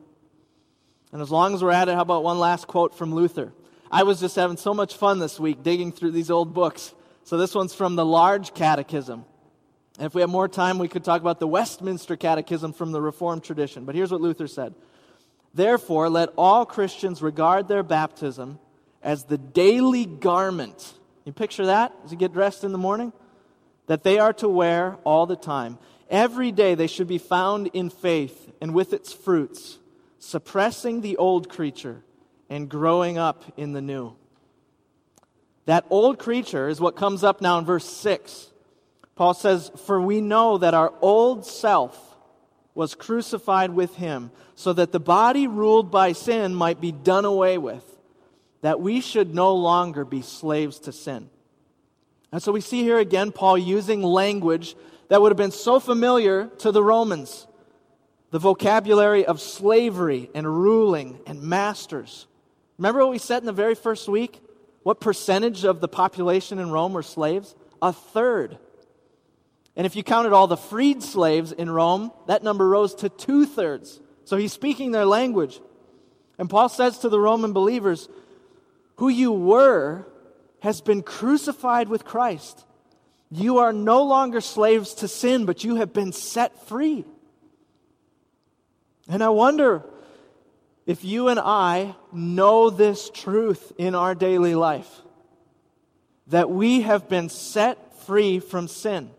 And 1.11 1.23
as 1.23 1.31
long 1.31 1.55
as 1.55 1.65
we're 1.65 1.73
at 1.73 1.89
it, 1.89 1.95
how 1.95 2.03
about 2.03 2.23
one 2.23 2.39
last 2.39 2.67
quote 2.67 2.95
from 2.95 3.15
Luther? 3.15 3.55
I 3.91 4.03
was 4.03 4.21
just 4.21 4.37
having 4.37 4.57
so 4.57 4.75
much 4.75 4.97
fun 4.97 5.19
this 5.19 5.39
week 5.39 5.63
digging 5.63 5.93
through 5.93 6.13
these 6.13 6.31
old 6.31 6.53
books. 6.55 6.95
So 7.25 7.37
this 7.37 7.55
one's 7.55 7.75
from 7.75 7.97
the 7.97 8.05
Large 8.05 8.55
Catechism. 8.55 9.25
And 9.99 10.07
if 10.07 10.15
we 10.15 10.21
have 10.21 10.31
more 10.31 10.49
time, 10.49 10.79
we 10.79 10.89
could 10.89 11.05
talk 11.05 11.21
about 11.21 11.41
the 11.41 11.47
Westminster 11.47 12.17
Catechism 12.17 12.73
from 12.73 12.93
the 12.93 13.01
Reformed 13.01 13.45
tradition. 13.45 13.85
But 13.85 13.95
here's 13.95 14.13
what 14.13 14.21
Luther 14.21 14.47
said 14.47 14.75
Therefore, 15.55 16.11
let 16.11 16.31
all 16.37 16.67
Christians 16.67 17.23
regard 17.23 17.69
their 17.69 17.83
baptism 17.83 18.59
as 19.03 19.25
the 19.25 19.39
daily 19.39 20.05
garment. 20.05 20.95
You 21.25 21.33
picture 21.33 21.67
that 21.67 21.93
as 22.05 22.13
you 22.13 22.19
get 22.19 22.33
dressed 22.33 22.63
in 22.63 22.73
the 22.73 22.79
morning? 22.79 23.13
That 23.87 24.03
they 24.03 24.19
are 24.19 24.33
to 24.35 24.49
wear 24.49 24.99
all 25.05 25.27
the 25.27 25.37
time. 25.37 25.79
Every 26.11 26.53
day 26.53 26.75
they 26.75 26.87
should 26.87 27.09
be 27.09 27.19
found 27.19 27.69
in 27.73 27.89
faith 27.89 28.53
and 28.61 28.75
with 28.75 28.93
its 28.93 29.13
fruits, 29.13 29.79
suppressing 30.19 31.01
the 31.01 31.17
old 31.17 31.49
creature 31.49 32.03
and 32.49 32.69
growing 32.69 33.19
up 33.19 33.45
in 33.57 33.73
the 33.73 33.81
new. 33.81 34.15
That 35.67 35.85
old 35.91 36.19
creature 36.19 36.69
is 36.69 36.81
what 36.81 36.97
comes 36.97 37.25
up 37.25 37.41
now 37.41 37.59
in 37.59 37.65
verse 37.65 37.85
6. 37.85 38.53
Paul 39.17 39.35
says, 39.35 39.71
For 39.87 40.01
we 40.01 40.21
know 40.21 40.59
that 40.59 40.75
our 40.75 40.93
old 41.01 41.45
self 41.45 42.17
was 42.75 42.95
crucified 42.95 43.71
with 43.71 43.97
him, 43.97 44.31
so 44.55 44.73
that 44.75 44.93
the 44.93 45.01
body 45.01 45.47
ruled 45.47 45.91
by 45.91 46.13
sin 46.13 46.55
might 46.55 46.81
be 46.81 46.93
done 46.93 47.25
away 47.25 47.59
with, 47.59 47.85
that 48.61 48.81
we 48.81 49.01
should 49.01 49.35
no 49.35 49.55
longer 49.55 50.05
be 50.05 50.23
slaves 50.23 50.79
to 50.81 50.93
sin. 50.93 51.31
And 52.31 52.43
so 52.43 52.53
we 52.53 52.61
see 52.61 52.83
here 52.83 52.99
again 52.99 53.33
Paul 53.33 53.57
using 53.57 54.03
language 54.03 54.77
that 55.09 55.23
would 55.23 55.33
have 55.33 55.39
been 55.39 55.53
so 55.53 55.81
familiar 55.81 56.49
to 56.59 56.71
the 56.71 56.83
Romans 56.83 57.47
the 58.31 58.39
vocabulary 58.39 59.25
of 59.25 59.41
slavery 59.41 60.29
and 60.35 60.47
ruling 60.47 61.19
and 61.27 61.41
masters. 61.41 62.27
Remember 62.79 63.01
what 63.01 63.11
we 63.11 63.19
said 63.19 63.43
in 63.43 63.47
the 63.47 63.53
very 63.53 63.75
first 63.75 64.09
week? 64.09 64.41
What 64.83 65.01
percentage 65.01 65.65
of 65.65 65.81
the 65.81 65.89
population 65.89 66.59
in 66.59 66.71
Rome 66.71 66.93
were 66.93 67.03
slaves? 67.03 67.55
A 67.83 67.93
third. 67.93 68.59
And 69.75 69.87
if 69.87 69.97
you 69.97 70.03
counted 70.03 70.33
all 70.33 70.47
the 70.47 70.57
freed 70.57 71.03
slaves 71.03 71.53
in 71.53 71.71
Rome, 71.71 72.13
that 72.27 72.43
number 72.43 72.69
rose 72.69 72.95
to 72.97 73.09
two 73.09 73.47
thirds. 73.47 74.01
So 74.25 74.37
he's 74.37 74.53
speaking 74.53 74.91
their 74.91 75.05
language. 75.05 75.61
And 76.39 76.49
Paul 76.49 76.69
says 76.69 76.99
to 76.99 77.09
the 77.09 77.21
Roman 77.21 77.53
believers, 77.53 78.09
Who 78.97 79.09
you 79.09 79.33
were 79.33 80.07
has 80.61 80.81
been 80.81 81.03
crucified 81.03 81.89
with 81.89 82.05
Christ. 82.05 82.65
You 83.31 83.59
are 83.59 83.73
no 83.73 84.05
longer 84.05 84.41
slaves 84.41 84.95
to 84.95 85.09
sin, 85.09 85.47
but 85.47 85.65
you 85.65 85.77
have 85.77 85.93
been 85.93 86.13
set 86.13 86.67
free. 86.67 87.05
And 89.09 89.23
I 89.23 89.29
wonder 89.29 89.85
if 90.87 91.05
you 91.05 91.29
and 91.29 91.41
I 91.41 91.97
know 92.13 92.71
this 92.71 93.11
truth 93.11 93.73
in 93.77 93.95
our 93.95 94.15
daily 94.15 94.55
life, 94.55 94.89
that 96.29 96.49
we 96.49 96.83
have 96.83 97.09
been 97.09 97.29
set 97.29 98.05
free 98.05 98.39
from 98.39 98.69
sin, 98.69 99.11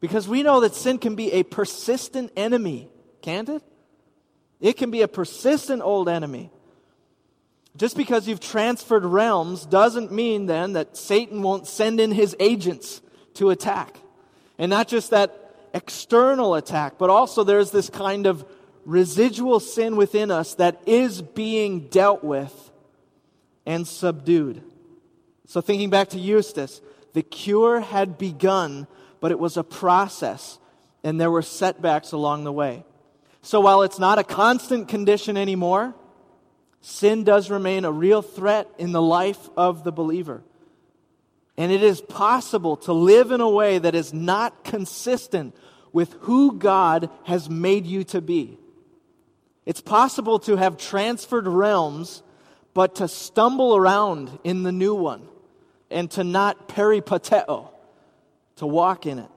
because 0.00 0.28
we 0.28 0.42
know 0.42 0.60
that 0.60 0.74
sin 0.74 0.98
can 0.98 1.14
be 1.14 1.32
a 1.32 1.42
persistent 1.42 2.30
enemy, 2.36 2.88
can't 3.22 3.48
it? 3.48 3.62
It 4.60 4.76
can 4.76 4.90
be 4.90 5.02
a 5.02 5.08
persistent 5.08 5.82
old 5.82 6.08
enemy. 6.08 6.50
Just 7.76 7.96
because 7.96 8.26
you've 8.26 8.40
transferred 8.40 9.04
realms 9.04 9.66
doesn't 9.66 10.10
mean 10.10 10.46
then 10.46 10.74
that 10.74 10.96
Satan 10.96 11.42
won't 11.42 11.66
send 11.66 12.00
in 12.00 12.10
his 12.10 12.34
agents 12.40 13.02
to 13.34 13.50
attack. 13.50 13.98
And 14.58 14.70
not 14.70 14.88
just 14.88 15.10
that 15.10 15.54
external 15.74 16.54
attack, 16.54 16.96
but 16.96 17.10
also 17.10 17.44
there's 17.44 17.70
this 17.70 17.90
kind 17.90 18.26
of 18.26 18.46
residual 18.86 19.60
sin 19.60 19.96
within 19.96 20.30
us 20.30 20.54
that 20.54 20.80
is 20.86 21.20
being 21.20 21.88
dealt 21.88 22.24
with 22.24 22.70
and 23.66 23.86
subdued. 23.86 24.62
So, 25.46 25.60
thinking 25.60 25.90
back 25.90 26.10
to 26.10 26.18
Eustace, 26.18 26.80
the 27.12 27.22
cure 27.22 27.80
had 27.80 28.16
begun, 28.16 28.86
but 29.20 29.32
it 29.32 29.38
was 29.38 29.56
a 29.56 29.64
process, 29.64 30.58
and 31.04 31.20
there 31.20 31.30
were 31.30 31.42
setbacks 31.42 32.12
along 32.12 32.44
the 32.44 32.52
way. 32.52 32.84
So, 33.42 33.60
while 33.60 33.82
it's 33.82 33.98
not 33.98 34.18
a 34.18 34.24
constant 34.24 34.88
condition 34.88 35.36
anymore, 35.36 35.94
sin 36.80 37.24
does 37.24 37.50
remain 37.50 37.84
a 37.84 37.92
real 37.92 38.22
threat 38.22 38.68
in 38.78 38.92
the 38.92 39.02
life 39.02 39.48
of 39.56 39.82
the 39.82 39.92
believer. 39.92 40.42
And 41.56 41.72
it 41.72 41.82
is 41.82 42.00
possible 42.00 42.76
to 42.78 42.92
live 42.92 43.30
in 43.30 43.40
a 43.40 43.48
way 43.48 43.78
that 43.78 43.94
is 43.94 44.12
not 44.12 44.62
consistent 44.62 45.56
with 45.92 46.12
who 46.20 46.58
God 46.58 47.08
has 47.24 47.48
made 47.48 47.86
you 47.86 48.04
to 48.04 48.20
be. 48.20 48.58
It's 49.66 49.80
possible 49.80 50.38
to 50.40 50.56
have 50.56 50.78
transferred 50.78 51.48
realms, 51.48 52.22
but 52.72 52.94
to 52.96 53.08
stumble 53.08 53.76
around 53.76 54.38
in 54.44 54.62
the 54.62 54.72
new 54.72 54.94
one 54.94 55.26
and 55.90 56.10
to 56.12 56.24
not 56.24 56.68
peripateo, 56.68 57.68
to 58.56 58.66
walk 58.66 59.06
in 59.06 59.18
it. 59.18 59.28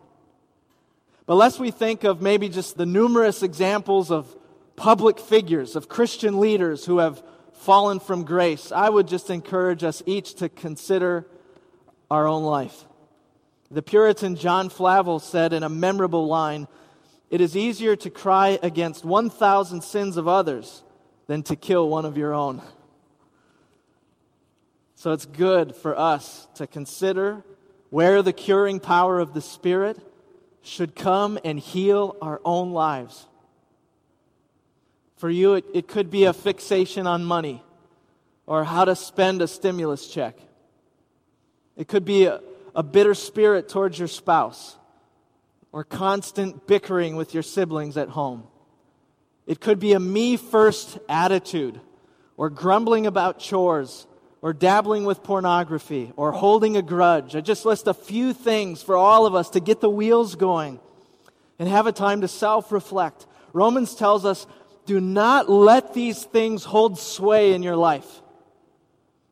But 1.25 1.35
lest 1.35 1.59
we 1.59 1.71
think 1.71 2.03
of 2.03 2.21
maybe 2.21 2.47
just 2.47 2.77
the 2.77 2.85
numerous 2.85 3.43
examples 3.43 4.11
of 4.11 4.35
public 4.75 5.19
figures, 5.19 5.75
of 5.75 5.89
Christian 5.89 6.39
leaders 6.39 6.85
who 6.85 6.99
have 6.99 7.21
fallen 7.53 7.99
from 7.99 8.23
grace, 8.23 8.71
I 8.71 8.89
would 8.89 9.07
just 9.07 9.29
encourage 9.29 9.83
us 9.83 10.01
each 10.05 10.35
to 10.35 10.49
consider 10.49 11.27
our 12.09 12.27
own 12.27 12.43
life. 12.43 12.85
The 13.69 13.83
Puritan 13.83 14.35
John 14.35 14.69
Flavel 14.69 15.19
said 15.19 15.53
in 15.53 15.61
a 15.61 15.69
memorable 15.69 16.25
line 16.27 16.67
It 17.29 17.41
is 17.41 17.55
easier 17.55 17.95
to 17.97 18.09
cry 18.09 18.59
against 18.63 19.05
1,000 19.05 19.83
sins 19.83 20.17
of 20.17 20.27
others 20.27 20.83
than 21.27 21.43
to 21.43 21.55
kill 21.55 21.87
one 21.87 22.05
of 22.05 22.17
your 22.17 22.33
own. 22.33 22.61
So 24.95 25.11
it's 25.11 25.25
good 25.25 25.75
for 25.75 25.97
us 25.97 26.47
to 26.55 26.65
consider 26.65 27.43
where 27.89 28.21
the 28.21 28.33
curing 28.33 28.79
power 28.79 29.19
of 29.19 29.33
the 29.33 29.41
Spirit 29.41 29.97
should 30.61 30.95
come 30.95 31.39
and 31.45 31.59
heal 31.59 32.17
our 32.21 32.41
own 32.43 32.71
lives. 32.71 33.27
For 35.17 35.29
you, 35.29 35.53
it, 35.53 35.65
it 35.73 35.87
could 35.87 36.09
be 36.09 36.25
a 36.25 36.33
fixation 36.33 37.05
on 37.05 37.23
money 37.23 37.63
or 38.45 38.63
how 38.63 38.85
to 38.85 38.95
spend 38.95 39.41
a 39.41 39.47
stimulus 39.47 40.07
check. 40.07 40.37
It 41.77 41.87
could 41.87 42.05
be 42.05 42.25
a, 42.25 42.41
a 42.75 42.83
bitter 42.83 43.13
spirit 43.13 43.69
towards 43.69 43.99
your 43.99 44.07
spouse 44.07 44.75
or 45.71 45.83
constant 45.83 46.67
bickering 46.67 47.15
with 47.15 47.33
your 47.33 47.43
siblings 47.43 47.97
at 47.97 48.09
home. 48.09 48.43
It 49.45 49.59
could 49.59 49.79
be 49.79 49.93
a 49.93 49.99
me 49.99 50.37
first 50.37 50.97
attitude 51.07 51.79
or 52.37 52.49
grumbling 52.49 53.07
about 53.07 53.39
chores 53.39 54.07
or 54.41 54.53
dabbling 54.53 55.05
with 55.05 55.23
pornography 55.23 56.13
or 56.15 56.31
holding 56.31 56.77
a 56.77 56.81
grudge. 56.81 57.35
I 57.35 57.41
just 57.41 57.65
list 57.65 57.87
a 57.87 57.93
few 57.93 58.33
things 58.33 58.81
for 58.81 58.95
all 58.95 59.25
of 59.25 59.35
us 59.35 59.49
to 59.51 59.59
get 59.59 59.81
the 59.81 59.89
wheels 59.89 60.35
going 60.35 60.79
and 61.57 61.67
have 61.67 61.87
a 61.87 61.91
time 61.91 62.21
to 62.21 62.27
self 62.27 62.71
reflect. 62.71 63.25
Romans 63.53 63.95
tells 63.95 64.25
us 64.25 64.47
do 64.85 64.99
not 64.99 65.49
let 65.49 65.93
these 65.93 66.23
things 66.23 66.63
hold 66.63 66.97
sway 66.97 67.53
in 67.53 67.61
your 67.61 67.75
life. 67.75 68.21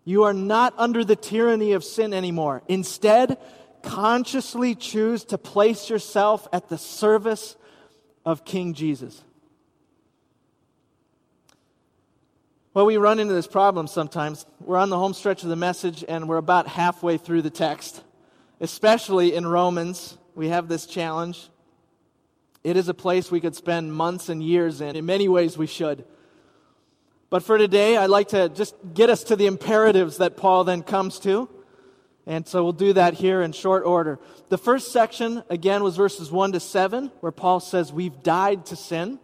You 0.05 0.23
are 0.23 0.33
not 0.33 0.73
under 0.77 1.03
the 1.03 1.15
tyranny 1.15 1.73
of 1.73 1.83
sin 1.83 2.13
anymore. 2.13 2.61
Instead, 2.67 3.37
consciously 3.87 4.75
choose 4.75 5.23
to 5.25 5.37
place 5.37 5.89
yourself 5.89 6.47
at 6.51 6.67
the 6.69 6.77
service 6.77 7.55
of 8.25 8.43
King 8.43 8.73
Jesus. 8.73 9.23
Well, 12.73 12.85
we 12.85 12.97
run 12.97 13.19
into 13.19 13.33
this 13.33 13.47
problem 13.47 13.87
sometimes. 13.87 14.45
We're 14.59 14.77
on 14.77 14.89
the 14.89 14.99
home 14.99 15.13
stretch 15.13 15.41
of 15.41 15.49
the 15.49 15.55
message 15.55 16.03
and 16.07 16.29
we're 16.29 16.37
about 16.37 16.67
halfway 16.67 17.17
through 17.17 17.41
the 17.41 17.49
text. 17.49 18.03
Especially 18.59 19.33
in 19.33 19.47
Romans, 19.47 20.17
we 20.35 20.49
have 20.49 20.67
this 20.67 20.85
challenge. 20.85 21.49
It 22.63 22.77
is 22.77 22.89
a 22.89 22.93
place 22.93 23.31
we 23.31 23.39
could 23.39 23.55
spend 23.55 23.93
months 23.93 24.29
and 24.29 24.43
years 24.43 24.81
in. 24.81 24.95
In 24.95 25.05
many 25.05 25.27
ways, 25.27 25.57
we 25.57 25.67
should. 25.67 26.05
But 27.29 27.43
for 27.43 27.57
today, 27.57 27.97
I'd 27.97 28.09
like 28.09 28.29
to 28.29 28.49
just 28.49 28.75
get 28.93 29.09
us 29.09 29.23
to 29.25 29.35
the 29.35 29.47
imperatives 29.47 30.17
that 30.17 30.37
Paul 30.37 30.63
then 30.63 30.83
comes 30.83 31.19
to. 31.19 31.49
And 32.27 32.45
so 32.45 32.61
we'll 32.61 32.73
do 32.73 32.91
that 32.91 33.13
here 33.13 33.41
in 33.41 33.53
short 33.53 33.85
order. 33.85 34.19
The 34.49 34.57
first 34.57 34.91
section, 34.91 35.43
again, 35.49 35.81
was 35.81 35.95
verses 35.95 36.29
1 36.29 36.51
to 36.51 36.59
7, 36.59 37.09
where 37.21 37.31
Paul 37.31 37.61
says, 37.61 37.93
We've 37.93 38.21
died 38.21 38.65
to 38.67 38.75
sin. 38.75 39.17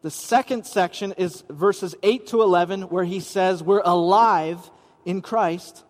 The 0.00 0.10
second 0.10 0.64
section 0.66 1.12
is 1.18 1.44
verses 1.50 1.94
8 2.02 2.28
to 2.28 2.40
11, 2.40 2.82
where 2.82 3.04
he 3.04 3.20
says 3.20 3.62
we're 3.62 3.82
alive 3.84 4.58
in 5.04 5.20
Christ. 5.20 5.84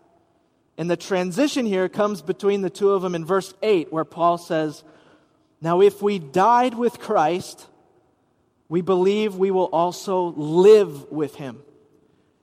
And 0.77 0.91
the 0.91 0.97
transition 0.97 1.65
here 1.65 1.87
comes 1.87 2.21
between 2.21 2.61
the 2.61 2.69
two 2.69 2.91
of 2.91 3.01
them 3.01 3.15
in 3.15 3.23
verse 3.23 3.53
8, 3.61 3.93
where 3.93 4.05
Paul 4.05 4.37
says, 4.37 4.83
Now 5.61 5.79
if 5.81 6.01
we 6.01 6.19
died 6.19 6.73
with 6.73 6.99
Christ, 6.99 7.65
we 8.67 8.81
believe 8.81 9.35
we 9.35 9.51
will 9.51 9.69
also 9.71 10.33
live 10.35 11.09
with 11.11 11.35
him. 11.35 11.61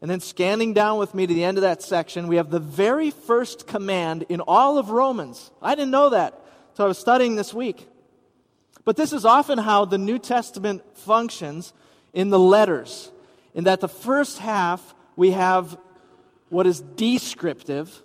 And 0.05 0.11
then 0.11 0.21
scanning 0.21 0.75
down 0.75 0.99
with 0.99 1.15
me 1.15 1.27
to 1.27 1.33
the 1.33 1.45
end 1.45 1.57
of 1.57 1.63
that 1.63 1.81
section, 1.81 2.29
we 2.29 2.37
have 2.37 2.51
the 2.51 2.61
very 2.61 3.11
first 3.11 3.67
command 3.67 4.27
in 4.29 4.43
all 4.43 4.77
of 4.77 4.91
Romans. 4.91 5.51
I 5.63 5.75
didn't 5.75 5.93
know 5.93 6.11
that 6.11 6.39
until 6.73 6.85
I 6.85 6.89
was 6.89 6.99
studying 6.99 7.37
this 7.37 7.55
week. 7.55 7.89
But 8.85 8.99
this 8.99 9.15
is 9.15 9.25
often 9.25 9.57
how 9.57 9.87
the 9.87 9.97
New 9.97 10.19
Testament 10.19 10.83
functions 10.99 11.73
in 12.13 12.29
the 12.29 12.39
letters, 12.39 13.11
in 13.55 13.65
that 13.65 13.81
the 13.81 13.89
first 13.89 14.41
half 14.41 14.95
we 15.17 15.31
have 15.31 15.79
what 16.51 16.67
is 16.67 16.81
descriptive, 16.83 18.03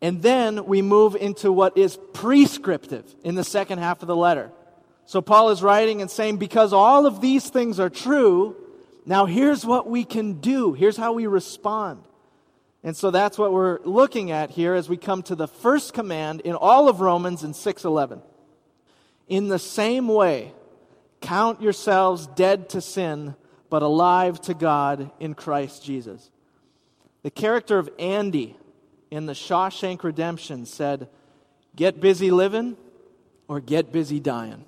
and 0.00 0.22
then 0.22 0.64
we 0.64 0.80
move 0.80 1.16
into 1.16 1.52
what 1.52 1.76
is 1.76 1.98
prescriptive 2.14 3.14
in 3.24 3.34
the 3.34 3.44
second 3.44 3.78
half 3.78 4.00
of 4.00 4.08
the 4.08 4.16
letter. 4.16 4.52
So 5.04 5.20
Paul 5.20 5.50
is 5.50 5.62
writing 5.62 6.00
and 6.00 6.10
saying, 6.10 6.38
because 6.38 6.72
all 6.72 7.04
of 7.04 7.20
these 7.20 7.50
things 7.50 7.78
are 7.78 7.90
true, 7.90 8.56
now 9.06 9.24
here's 9.24 9.64
what 9.64 9.88
we 9.88 10.04
can 10.04 10.40
do. 10.40 10.72
Here's 10.72 10.96
how 10.96 11.12
we 11.12 11.28
respond. 11.28 12.02
And 12.82 12.96
so 12.96 13.12
that's 13.12 13.38
what 13.38 13.52
we're 13.52 13.80
looking 13.84 14.32
at 14.32 14.50
here 14.50 14.74
as 14.74 14.88
we 14.88 14.96
come 14.96 15.22
to 15.24 15.36
the 15.36 15.48
first 15.48 15.94
command 15.94 16.40
in 16.40 16.54
all 16.54 16.88
of 16.88 17.00
Romans 17.00 17.44
in 17.44 17.54
611. 17.54 18.20
In 19.28 19.48
the 19.48 19.60
same 19.60 20.08
way, 20.08 20.52
count 21.20 21.62
yourselves 21.62 22.26
dead 22.26 22.68
to 22.70 22.80
sin, 22.80 23.36
but 23.70 23.82
alive 23.82 24.40
to 24.42 24.54
God 24.54 25.10
in 25.20 25.34
Christ 25.34 25.84
Jesus. 25.84 26.30
The 27.22 27.30
character 27.30 27.78
of 27.78 27.90
Andy 27.98 28.56
in 29.10 29.26
the 29.26 29.32
Shawshank 29.32 30.02
Redemption 30.02 30.66
said, 30.66 31.08
Get 31.74 32.00
busy 32.00 32.30
living 32.30 32.76
or 33.48 33.60
get 33.60 33.92
busy 33.92 34.18
dying. 34.18 34.64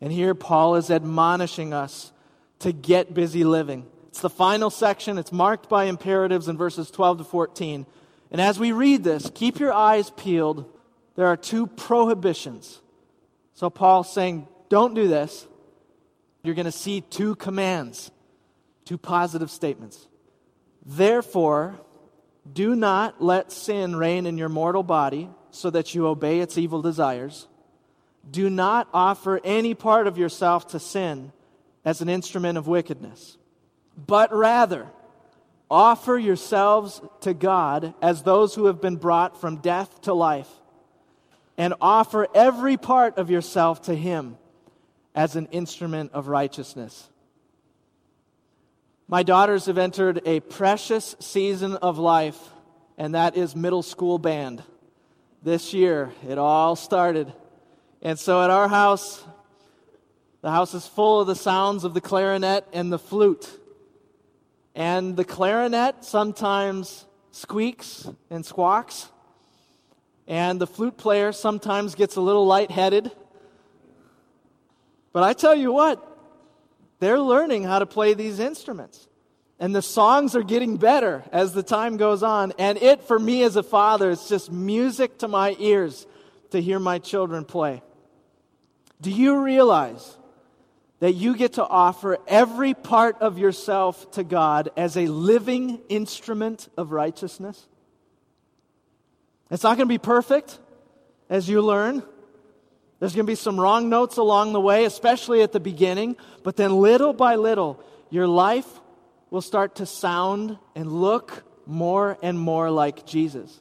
And 0.00 0.12
here 0.12 0.34
Paul 0.34 0.76
is 0.76 0.90
admonishing 0.90 1.74
us 1.74 2.12
to 2.60 2.72
get 2.72 3.14
busy 3.14 3.44
living. 3.44 3.86
It's 4.08 4.20
the 4.20 4.30
final 4.30 4.70
section, 4.70 5.18
it's 5.18 5.32
marked 5.32 5.68
by 5.68 5.84
imperatives 5.84 6.48
in 6.48 6.56
verses 6.56 6.90
12 6.90 7.18
to 7.18 7.24
14. 7.24 7.86
And 8.30 8.40
as 8.40 8.58
we 8.58 8.72
read 8.72 9.04
this, 9.04 9.30
keep 9.34 9.58
your 9.58 9.72
eyes 9.72 10.10
peeled. 10.10 10.70
There 11.16 11.26
are 11.26 11.36
two 11.36 11.66
prohibitions 11.66 12.80
so 13.60 13.68
Paul's 13.68 14.10
saying, 14.10 14.48
don't 14.70 14.94
do 14.94 15.06
this. 15.06 15.46
You're 16.42 16.54
going 16.54 16.64
to 16.64 16.72
see 16.72 17.02
two 17.02 17.34
commands, 17.34 18.10
two 18.86 18.96
positive 18.96 19.50
statements. 19.50 20.08
Therefore, 20.86 21.78
do 22.50 22.74
not 22.74 23.22
let 23.22 23.52
sin 23.52 23.96
reign 23.96 24.24
in 24.24 24.38
your 24.38 24.48
mortal 24.48 24.82
body 24.82 25.28
so 25.50 25.68
that 25.68 25.94
you 25.94 26.06
obey 26.06 26.40
its 26.40 26.56
evil 26.56 26.80
desires. 26.80 27.48
Do 28.30 28.48
not 28.48 28.88
offer 28.94 29.42
any 29.44 29.74
part 29.74 30.06
of 30.06 30.16
yourself 30.16 30.68
to 30.68 30.80
sin 30.80 31.30
as 31.84 32.00
an 32.00 32.08
instrument 32.08 32.58
of 32.58 32.66
wickedness, 32.66 33.36
but 33.96 34.34
rather 34.34 34.86
offer 35.70 36.18
yourselves 36.18 37.00
to 37.20 37.32
God 37.32 37.94
as 38.02 38.22
those 38.22 38.54
who 38.54 38.66
have 38.66 38.80
been 38.80 38.96
brought 38.96 39.40
from 39.40 39.56
death 39.56 40.02
to 40.02 40.12
life 40.12 40.48
and 41.56 41.74
offer 41.80 42.26
every 42.34 42.76
part 42.76 43.18
of 43.18 43.30
yourself 43.30 43.82
to 43.82 43.94
Him 43.94 44.36
as 45.14 45.36
an 45.36 45.46
instrument 45.52 46.12
of 46.12 46.28
righteousness. 46.28 47.08
My 49.06 49.22
daughters 49.22 49.66
have 49.66 49.78
entered 49.78 50.22
a 50.24 50.40
precious 50.40 51.16
season 51.18 51.76
of 51.76 51.98
life, 51.98 52.38
and 52.96 53.14
that 53.14 53.36
is 53.36 53.56
middle 53.56 53.82
school 53.82 54.18
band. 54.18 54.62
This 55.42 55.74
year, 55.74 56.12
it 56.28 56.38
all 56.38 56.76
started. 56.76 57.32
And 58.02 58.18
so 58.18 58.42
at 58.42 58.50
our 58.50 58.68
house, 58.68 59.24
the 60.42 60.50
house 60.50 60.74
is 60.74 60.86
full 60.86 61.20
of 61.20 61.26
the 61.26 61.34
sounds 61.34 61.84
of 61.84 61.94
the 61.94 62.00
clarinet 62.00 62.66
and 62.72 62.92
the 62.92 62.98
flute. 62.98 63.48
And 64.74 65.16
the 65.16 65.24
clarinet 65.24 66.04
sometimes 66.04 67.06
squeaks 67.32 68.08
and 68.30 68.44
squawks 68.44 69.08
and 70.30 70.60
the 70.60 70.66
flute 70.66 70.96
player 70.96 71.32
sometimes 71.32 71.96
gets 71.96 72.14
a 72.14 72.20
little 72.20 72.46
lightheaded. 72.46 73.10
But 75.12 75.24
I 75.24 75.32
tell 75.32 75.56
you 75.56 75.72
what, 75.72 76.06
they're 77.00 77.18
learning 77.18 77.64
how 77.64 77.80
to 77.80 77.86
play 77.86 78.14
these 78.14 78.38
instruments. 78.38 79.08
And 79.58 79.74
the 79.74 79.82
songs 79.82 80.36
are 80.36 80.44
getting 80.44 80.76
better 80.76 81.24
as 81.32 81.52
the 81.52 81.64
time 81.64 81.96
goes 81.96 82.22
on. 82.22 82.52
And 82.60 82.80
it, 82.80 83.02
for 83.02 83.18
me 83.18 83.42
as 83.42 83.56
a 83.56 83.64
father, 83.64 84.08
is 84.08 84.28
just 84.28 84.52
music 84.52 85.18
to 85.18 85.26
my 85.26 85.56
ears 85.58 86.06
to 86.52 86.62
hear 86.62 86.78
my 86.78 87.00
children 87.00 87.44
play. 87.44 87.82
Do 89.00 89.10
you 89.10 89.42
realize 89.42 90.16
that 91.00 91.12
you 91.12 91.36
get 91.36 91.54
to 91.54 91.66
offer 91.66 92.18
every 92.28 92.74
part 92.74 93.20
of 93.20 93.38
yourself 93.38 94.10
to 94.12 94.22
God 94.22 94.70
as 94.76 94.96
a 94.96 95.06
living 95.06 95.80
instrument 95.88 96.68
of 96.76 96.92
righteousness? 96.92 97.66
It's 99.50 99.64
not 99.64 99.76
going 99.76 99.88
to 99.88 99.92
be 99.92 99.98
perfect 99.98 100.58
as 101.28 101.48
you 101.48 101.62
learn. 101.62 102.02
There's 102.98 103.14
going 103.14 103.26
to 103.26 103.30
be 103.30 103.34
some 103.34 103.58
wrong 103.58 103.88
notes 103.88 104.18
along 104.18 104.52
the 104.52 104.60
way, 104.60 104.84
especially 104.84 105.42
at 105.42 105.52
the 105.52 105.60
beginning, 105.60 106.16
but 106.42 106.56
then 106.56 106.72
little 106.72 107.14
by 107.14 107.36
little, 107.36 107.82
your 108.10 108.28
life 108.28 108.68
will 109.30 109.40
start 109.40 109.76
to 109.76 109.86
sound 109.86 110.58
and 110.74 110.92
look 110.92 111.44
more 111.66 112.18
and 112.22 112.38
more 112.38 112.70
like 112.70 113.06
Jesus. 113.06 113.60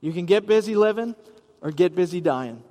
You 0.00 0.12
can 0.12 0.24
get 0.24 0.46
busy 0.46 0.74
living 0.74 1.14
or 1.60 1.70
get 1.70 1.94
busy 1.94 2.20
dying. 2.20 2.62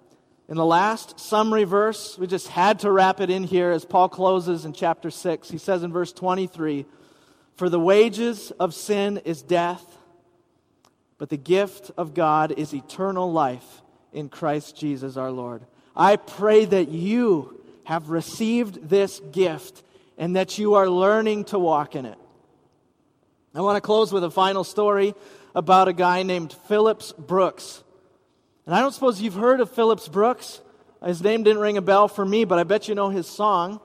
In 0.50 0.56
the 0.58 0.66
last 0.66 1.20
summary 1.20 1.64
verse, 1.64 2.18
we 2.18 2.26
just 2.26 2.48
had 2.48 2.80
to 2.80 2.92
wrap 2.92 3.22
it 3.22 3.30
in 3.30 3.44
here 3.44 3.70
as 3.70 3.86
Paul 3.86 4.10
closes 4.10 4.66
in 4.66 4.74
chapter 4.74 5.12
6. 5.12 5.48
He 5.48 5.60
says 5.60 5.84
in 5.84 5.94
verse 5.94 6.12
23 6.12 6.88
For 7.56 7.70
the 7.70 7.80
wages 7.80 8.50
of 8.60 8.74
sin 8.74 9.22
is 9.26 9.44
death, 9.44 9.86
but 11.20 11.30
the 11.30 11.38
gift 11.38 11.92
of 11.98 12.16
God 12.16 12.52
is 12.52 12.74
eternal 12.74 13.32
life 13.32 13.84
in 14.12 14.28
Christ 14.28 14.76
Jesus 14.76 15.18
our 15.18 15.30
Lord. 15.30 15.68
I 15.96 16.16
pray 16.16 16.66
that 16.66 16.90
you 16.90 17.64
have 17.84 18.10
received 18.10 18.90
this 18.90 19.20
gift 19.32 19.84
and 20.18 20.36
that 20.36 20.58
you 20.58 20.74
are 20.74 20.90
learning 20.90 21.44
to 21.46 21.60
walk 21.60 21.96
in 21.96 22.08
it. 22.08 22.18
I 23.54 23.62
want 23.62 23.78
to 23.78 23.82
close 23.82 24.12
with 24.12 24.24
a 24.24 24.32
final 24.32 24.64
story 24.64 25.14
about 25.54 25.88
a 25.88 25.94
guy 25.94 26.24
named 26.24 26.54
Phillips 26.68 27.12
Brooks. 27.12 27.84
And 28.70 28.76
I 28.76 28.82
don't 28.82 28.92
suppose 28.92 29.20
you've 29.20 29.34
heard 29.34 29.62
of 29.62 29.72
Phillips 29.72 30.08
Brooks. 30.08 30.62
His 31.04 31.24
name 31.24 31.42
didn't 31.42 31.60
ring 31.60 31.78
a 31.78 31.82
bell 31.82 32.08
for 32.08 32.24
me, 32.24 32.46
but 32.46 32.60
I 32.60 32.64
bet 32.64 32.88
you 32.88 32.94
know 32.94 33.10
his 33.10 33.26
song. 33.26 33.82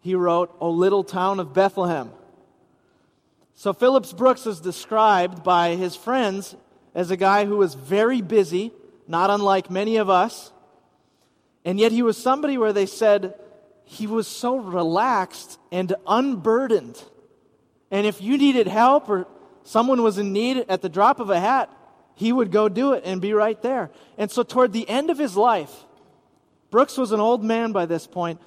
He 0.00 0.14
wrote, 0.14 0.56
O 0.60 0.70
Little 0.70 1.04
Town 1.04 1.40
of 1.40 1.52
Bethlehem. 1.52 2.10
So 3.54 3.74
Phillips 3.74 4.14
Brooks 4.14 4.46
is 4.46 4.60
described 4.60 5.44
by 5.44 5.76
his 5.76 5.94
friends 5.94 6.56
as 6.94 7.10
a 7.10 7.18
guy 7.18 7.44
who 7.44 7.58
was 7.58 7.74
very 7.74 8.22
busy, 8.22 8.72
not 9.06 9.28
unlike 9.28 9.70
many 9.70 9.98
of 9.98 10.08
us. 10.08 10.52
And 11.66 11.78
yet 11.78 11.92
he 11.92 12.00
was 12.00 12.16
somebody 12.16 12.56
where 12.56 12.72
they 12.72 12.86
said 12.86 13.34
he 13.84 14.06
was 14.06 14.26
so 14.26 14.56
relaxed 14.56 15.58
and 15.70 15.94
unburdened. 16.06 17.04
And 17.90 18.06
if 18.06 18.22
you 18.22 18.38
needed 18.38 18.68
help 18.68 19.10
or 19.10 19.26
someone 19.64 20.02
was 20.02 20.16
in 20.16 20.32
need 20.32 20.64
at 20.70 20.80
the 20.80 20.88
drop 20.88 21.20
of 21.20 21.28
a 21.28 21.38
hat, 21.38 21.70
he 22.14 22.32
would 22.32 22.52
go 22.52 22.68
do 22.68 22.92
it 22.92 23.02
and 23.04 23.20
be 23.20 23.32
right 23.32 23.60
there. 23.62 23.90
And 24.16 24.30
so, 24.30 24.42
toward 24.42 24.72
the 24.72 24.88
end 24.88 25.10
of 25.10 25.18
his 25.18 25.36
life, 25.36 25.72
Brooks 26.70 26.96
was 26.96 27.12
an 27.12 27.20
old 27.20 27.42
man 27.42 27.72
by 27.72 27.86
this 27.86 28.06
point. 28.06 28.40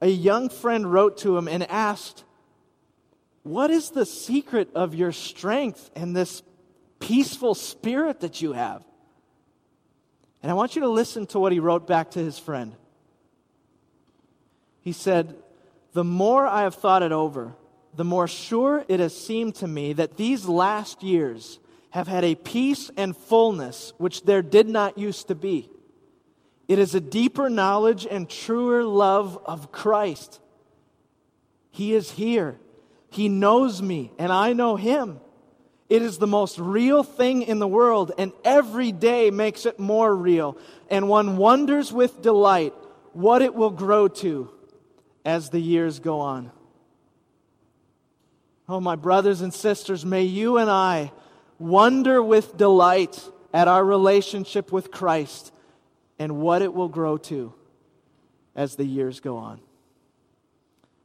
A 0.00 0.08
young 0.08 0.48
friend 0.48 0.90
wrote 0.90 1.18
to 1.18 1.36
him 1.36 1.46
and 1.48 1.68
asked, 1.70 2.24
What 3.42 3.70
is 3.70 3.90
the 3.90 4.06
secret 4.06 4.70
of 4.74 4.94
your 4.94 5.12
strength 5.12 5.90
and 5.94 6.16
this 6.16 6.42
peaceful 7.00 7.54
spirit 7.54 8.20
that 8.20 8.40
you 8.40 8.52
have? 8.52 8.82
And 10.42 10.50
I 10.50 10.54
want 10.54 10.74
you 10.74 10.82
to 10.82 10.88
listen 10.88 11.26
to 11.28 11.38
what 11.38 11.52
he 11.52 11.60
wrote 11.60 11.86
back 11.86 12.12
to 12.12 12.18
his 12.18 12.38
friend. 12.38 12.74
He 14.80 14.92
said, 14.92 15.36
The 15.92 16.04
more 16.04 16.46
I 16.46 16.62
have 16.62 16.76
thought 16.76 17.02
it 17.02 17.12
over, 17.12 17.54
the 17.94 18.04
more 18.04 18.28
sure 18.28 18.84
it 18.88 19.00
has 19.00 19.16
seemed 19.16 19.56
to 19.56 19.68
me 19.68 19.92
that 19.94 20.16
these 20.16 20.46
last 20.46 21.02
years 21.02 21.58
have 21.90 22.08
had 22.08 22.24
a 22.24 22.34
peace 22.34 22.90
and 22.96 23.16
fullness 23.16 23.92
which 23.98 24.24
there 24.24 24.42
did 24.42 24.68
not 24.68 24.96
used 24.96 25.28
to 25.28 25.34
be. 25.34 25.68
It 26.68 26.78
is 26.78 26.94
a 26.94 27.00
deeper 27.00 27.50
knowledge 27.50 28.06
and 28.08 28.28
truer 28.28 28.84
love 28.84 29.38
of 29.44 29.72
Christ. 29.72 30.40
He 31.70 31.94
is 31.94 32.12
here. 32.12 32.58
He 33.10 33.28
knows 33.28 33.82
me, 33.82 34.12
and 34.18 34.30
I 34.30 34.52
know 34.52 34.76
him. 34.76 35.20
It 35.88 36.02
is 36.02 36.18
the 36.18 36.28
most 36.28 36.60
real 36.60 37.02
thing 37.02 37.42
in 37.42 37.58
the 37.58 37.66
world, 37.66 38.12
and 38.16 38.32
every 38.44 38.92
day 38.92 39.32
makes 39.32 39.66
it 39.66 39.80
more 39.80 40.14
real. 40.14 40.56
And 40.88 41.08
one 41.08 41.36
wonders 41.36 41.92
with 41.92 42.22
delight 42.22 42.72
what 43.12 43.42
it 43.42 43.52
will 43.52 43.70
grow 43.70 44.06
to 44.06 44.50
as 45.24 45.50
the 45.50 45.58
years 45.58 45.98
go 45.98 46.20
on. 46.20 46.52
Oh, 48.68 48.78
my 48.80 48.94
brothers 48.94 49.40
and 49.40 49.52
sisters, 49.52 50.06
may 50.06 50.22
you 50.22 50.58
and 50.58 50.70
I 50.70 51.10
wonder 51.60 52.22
with 52.22 52.56
delight 52.56 53.22
at 53.52 53.68
our 53.68 53.84
relationship 53.84 54.72
with 54.72 54.90
Christ 54.90 55.52
and 56.18 56.38
what 56.38 56.62
it 56.62 56.72
will 56.72 56.88
grow 56.88 57.18
to 57.18 57.54
as 58.56 58.76
the 58.76 58.84
years 58.84 59.20
go 59.20 59.36
on. 59.36 59.60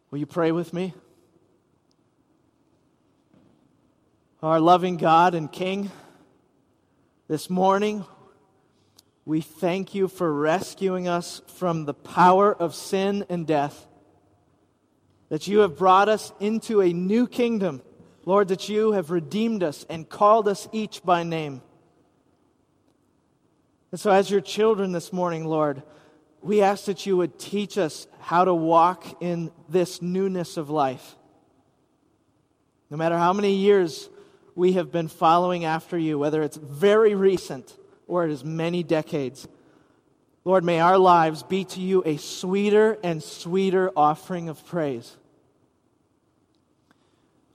Will 0.09 0.19
you 0.19 0.25
pray 0.25 0.51
with 0.51 0.73
me? 0.73 0.93
Our 4.41 4.59
loving 4.59 4.97
God 4.97 5.35
and 5.35 5.51
King, 5.51 5.91
this 7.27 7.49
morning 7.49 8.05
we 9.25 9.41
thank 9.41 9.95
you 9.95 10.07
for 10.07 10.31
rescuing 10.31 11.07
us 11.07 11.41
from 11.57 11.85
the 11.85 11.93
power 11.93 12.55
of 12.55 12.75
sin 12.75 13.25
and 13.27 13.45
death. 13.45 13.87
That 15.29 15.47
you 15.47 15.59
have 15.59 15.77
brought 15.77 16.07
us 16.07 16.31
into 16.39 16.81
a 16.81 16.93
new 16.93 17.27
kingdom 17.27 17.81
Lord, 18.25 18.47
that 18.47 18.67
you 18.67 18.93
have 18.93 19.11
redeemed 19.11 19.63
us 19.63 19.85
and 19.89 20.09
called 20.09 20.47
us 20.47 20.67
each 20.71 21.03
by 21.03 21.23
name. 21.23 21.61
And 23.91 23.99
so, 23.99 24.11
as 24.11 24.29
your 24.29 24.41
children 24.41 24.91
this 24.91 25.13
morning, 25.13 25.45
Lord, 25.45 25.83
we 26.41 26.61
ask 26.61 26.85
that 26.85 27.05
you 27.05 27.17
would 27.17 27.39
teach 27.39 27.77
us 27.77 28.07
how 28.19 28.45
to 28.45 28.53
walk 28.53 29.21
in 29.21 29.51
this 29.69 30.01
newness 30.01 30.57
of 30.57 30.69
life. 30.69 31.15
No 32.89 32.97
matter 32.97 33.17
how 33.17 33.33
many 33.33 33.53
years 33.55 34.09
we 34.55 34.73
have 34.73 34.91
been 34.91 35.07
following 35.07 35.65
after 35.65 35.97
you, 35.97 36.19
whether 36.19 36.41
it's 36.41 36.57
very 36.57 37.15
recent 37.15 37.77
or 38.07 38.25
it 38.25 38.31
is 38.31 38.43
many 38.43 38.83
decades, 38.83 39.47
Lord, 40.43 40.63
may 40.63 40.79
our 40.79 40.97
lives 40.97 41.41
be 41.41 41.63
to 41.65 41.81
you 41.81 42.03
a 42.05 42.17
sweeter 42.17 42.99
and 43.03 43.21
sweeter 43.23 43.91
offering 43.95 44.49
of 44.49 44.65
praise. 44.65 45.15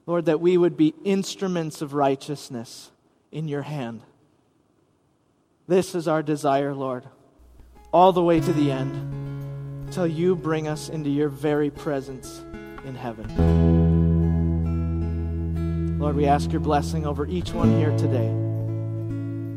Lord, 0.05 0.25
that 0.25 0.41
we 0.41 0.57
would 0.57 0.75
be 0.75 0.93
instruments 1.03 1.81
of 1.81 1.93
righteousness 1.93 2.91
in 3.31 3.47
your 3.47 3.61
hand. 3.61 4.01
This 5.67 5.95
is 5.95 6.07
our 6.07 6.23
desire, 6.23 6.73
Lord, 6.73 7.05
all 7.93 8.11
the 8.11 8.23
way 8.23 8.39
to 8.39 8.53
the 8.53 8.71
end, 8.71 9.91
till 9.91 10.07
you 10.07 10.35
bring 10.35 10.67
us 10.67 10.89
into 10.89 11.09
your 11.09 11.29
very 11.29 11.69
presence 11.69 12.43
in 12.85 12.95
heaven. 12.95 13.27
Lord, 15.99 16.15
we 16.15 16.25
ask 16.25 16.51
your 16.51 16.61
blessing 16.61 17.05
over 17.05 17.27
each 17.27 17.53
one 17.53 17.77
here 17.77 17.95
today, 17.95 18.33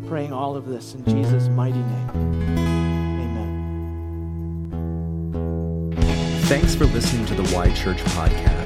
praying 0.08 0.32
all 0.32 0.56
of 0.56 0.66
this 0.68 0.94
in 0.94 1.04
Jesus' 1.06 1.48
mighty 1.48 1.78
name. 1.78 2.10
Amen. 5.90 6.42
Thanks 6.42 6.74
for 6.74 6.84
listening 6.86 7.24
to 7.26 7.34
the 7.34 7.54
Y 7.54 7.72
Church 7.72 7.98
podcast. 7.98 8.63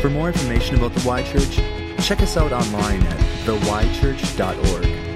For 0.00 0.08
more 0.08 0.28
information 0.28 0.76
about 0.76 0.94
the 0.94 1.06
Y 1.06 1.22
Church, 1.24 1.56
check 2.02 2.22
us 2.22 2.38
out 2.38 2.52
online 2.52 3.02
at 3.02 3.18
theychurch.org 3.44 5.09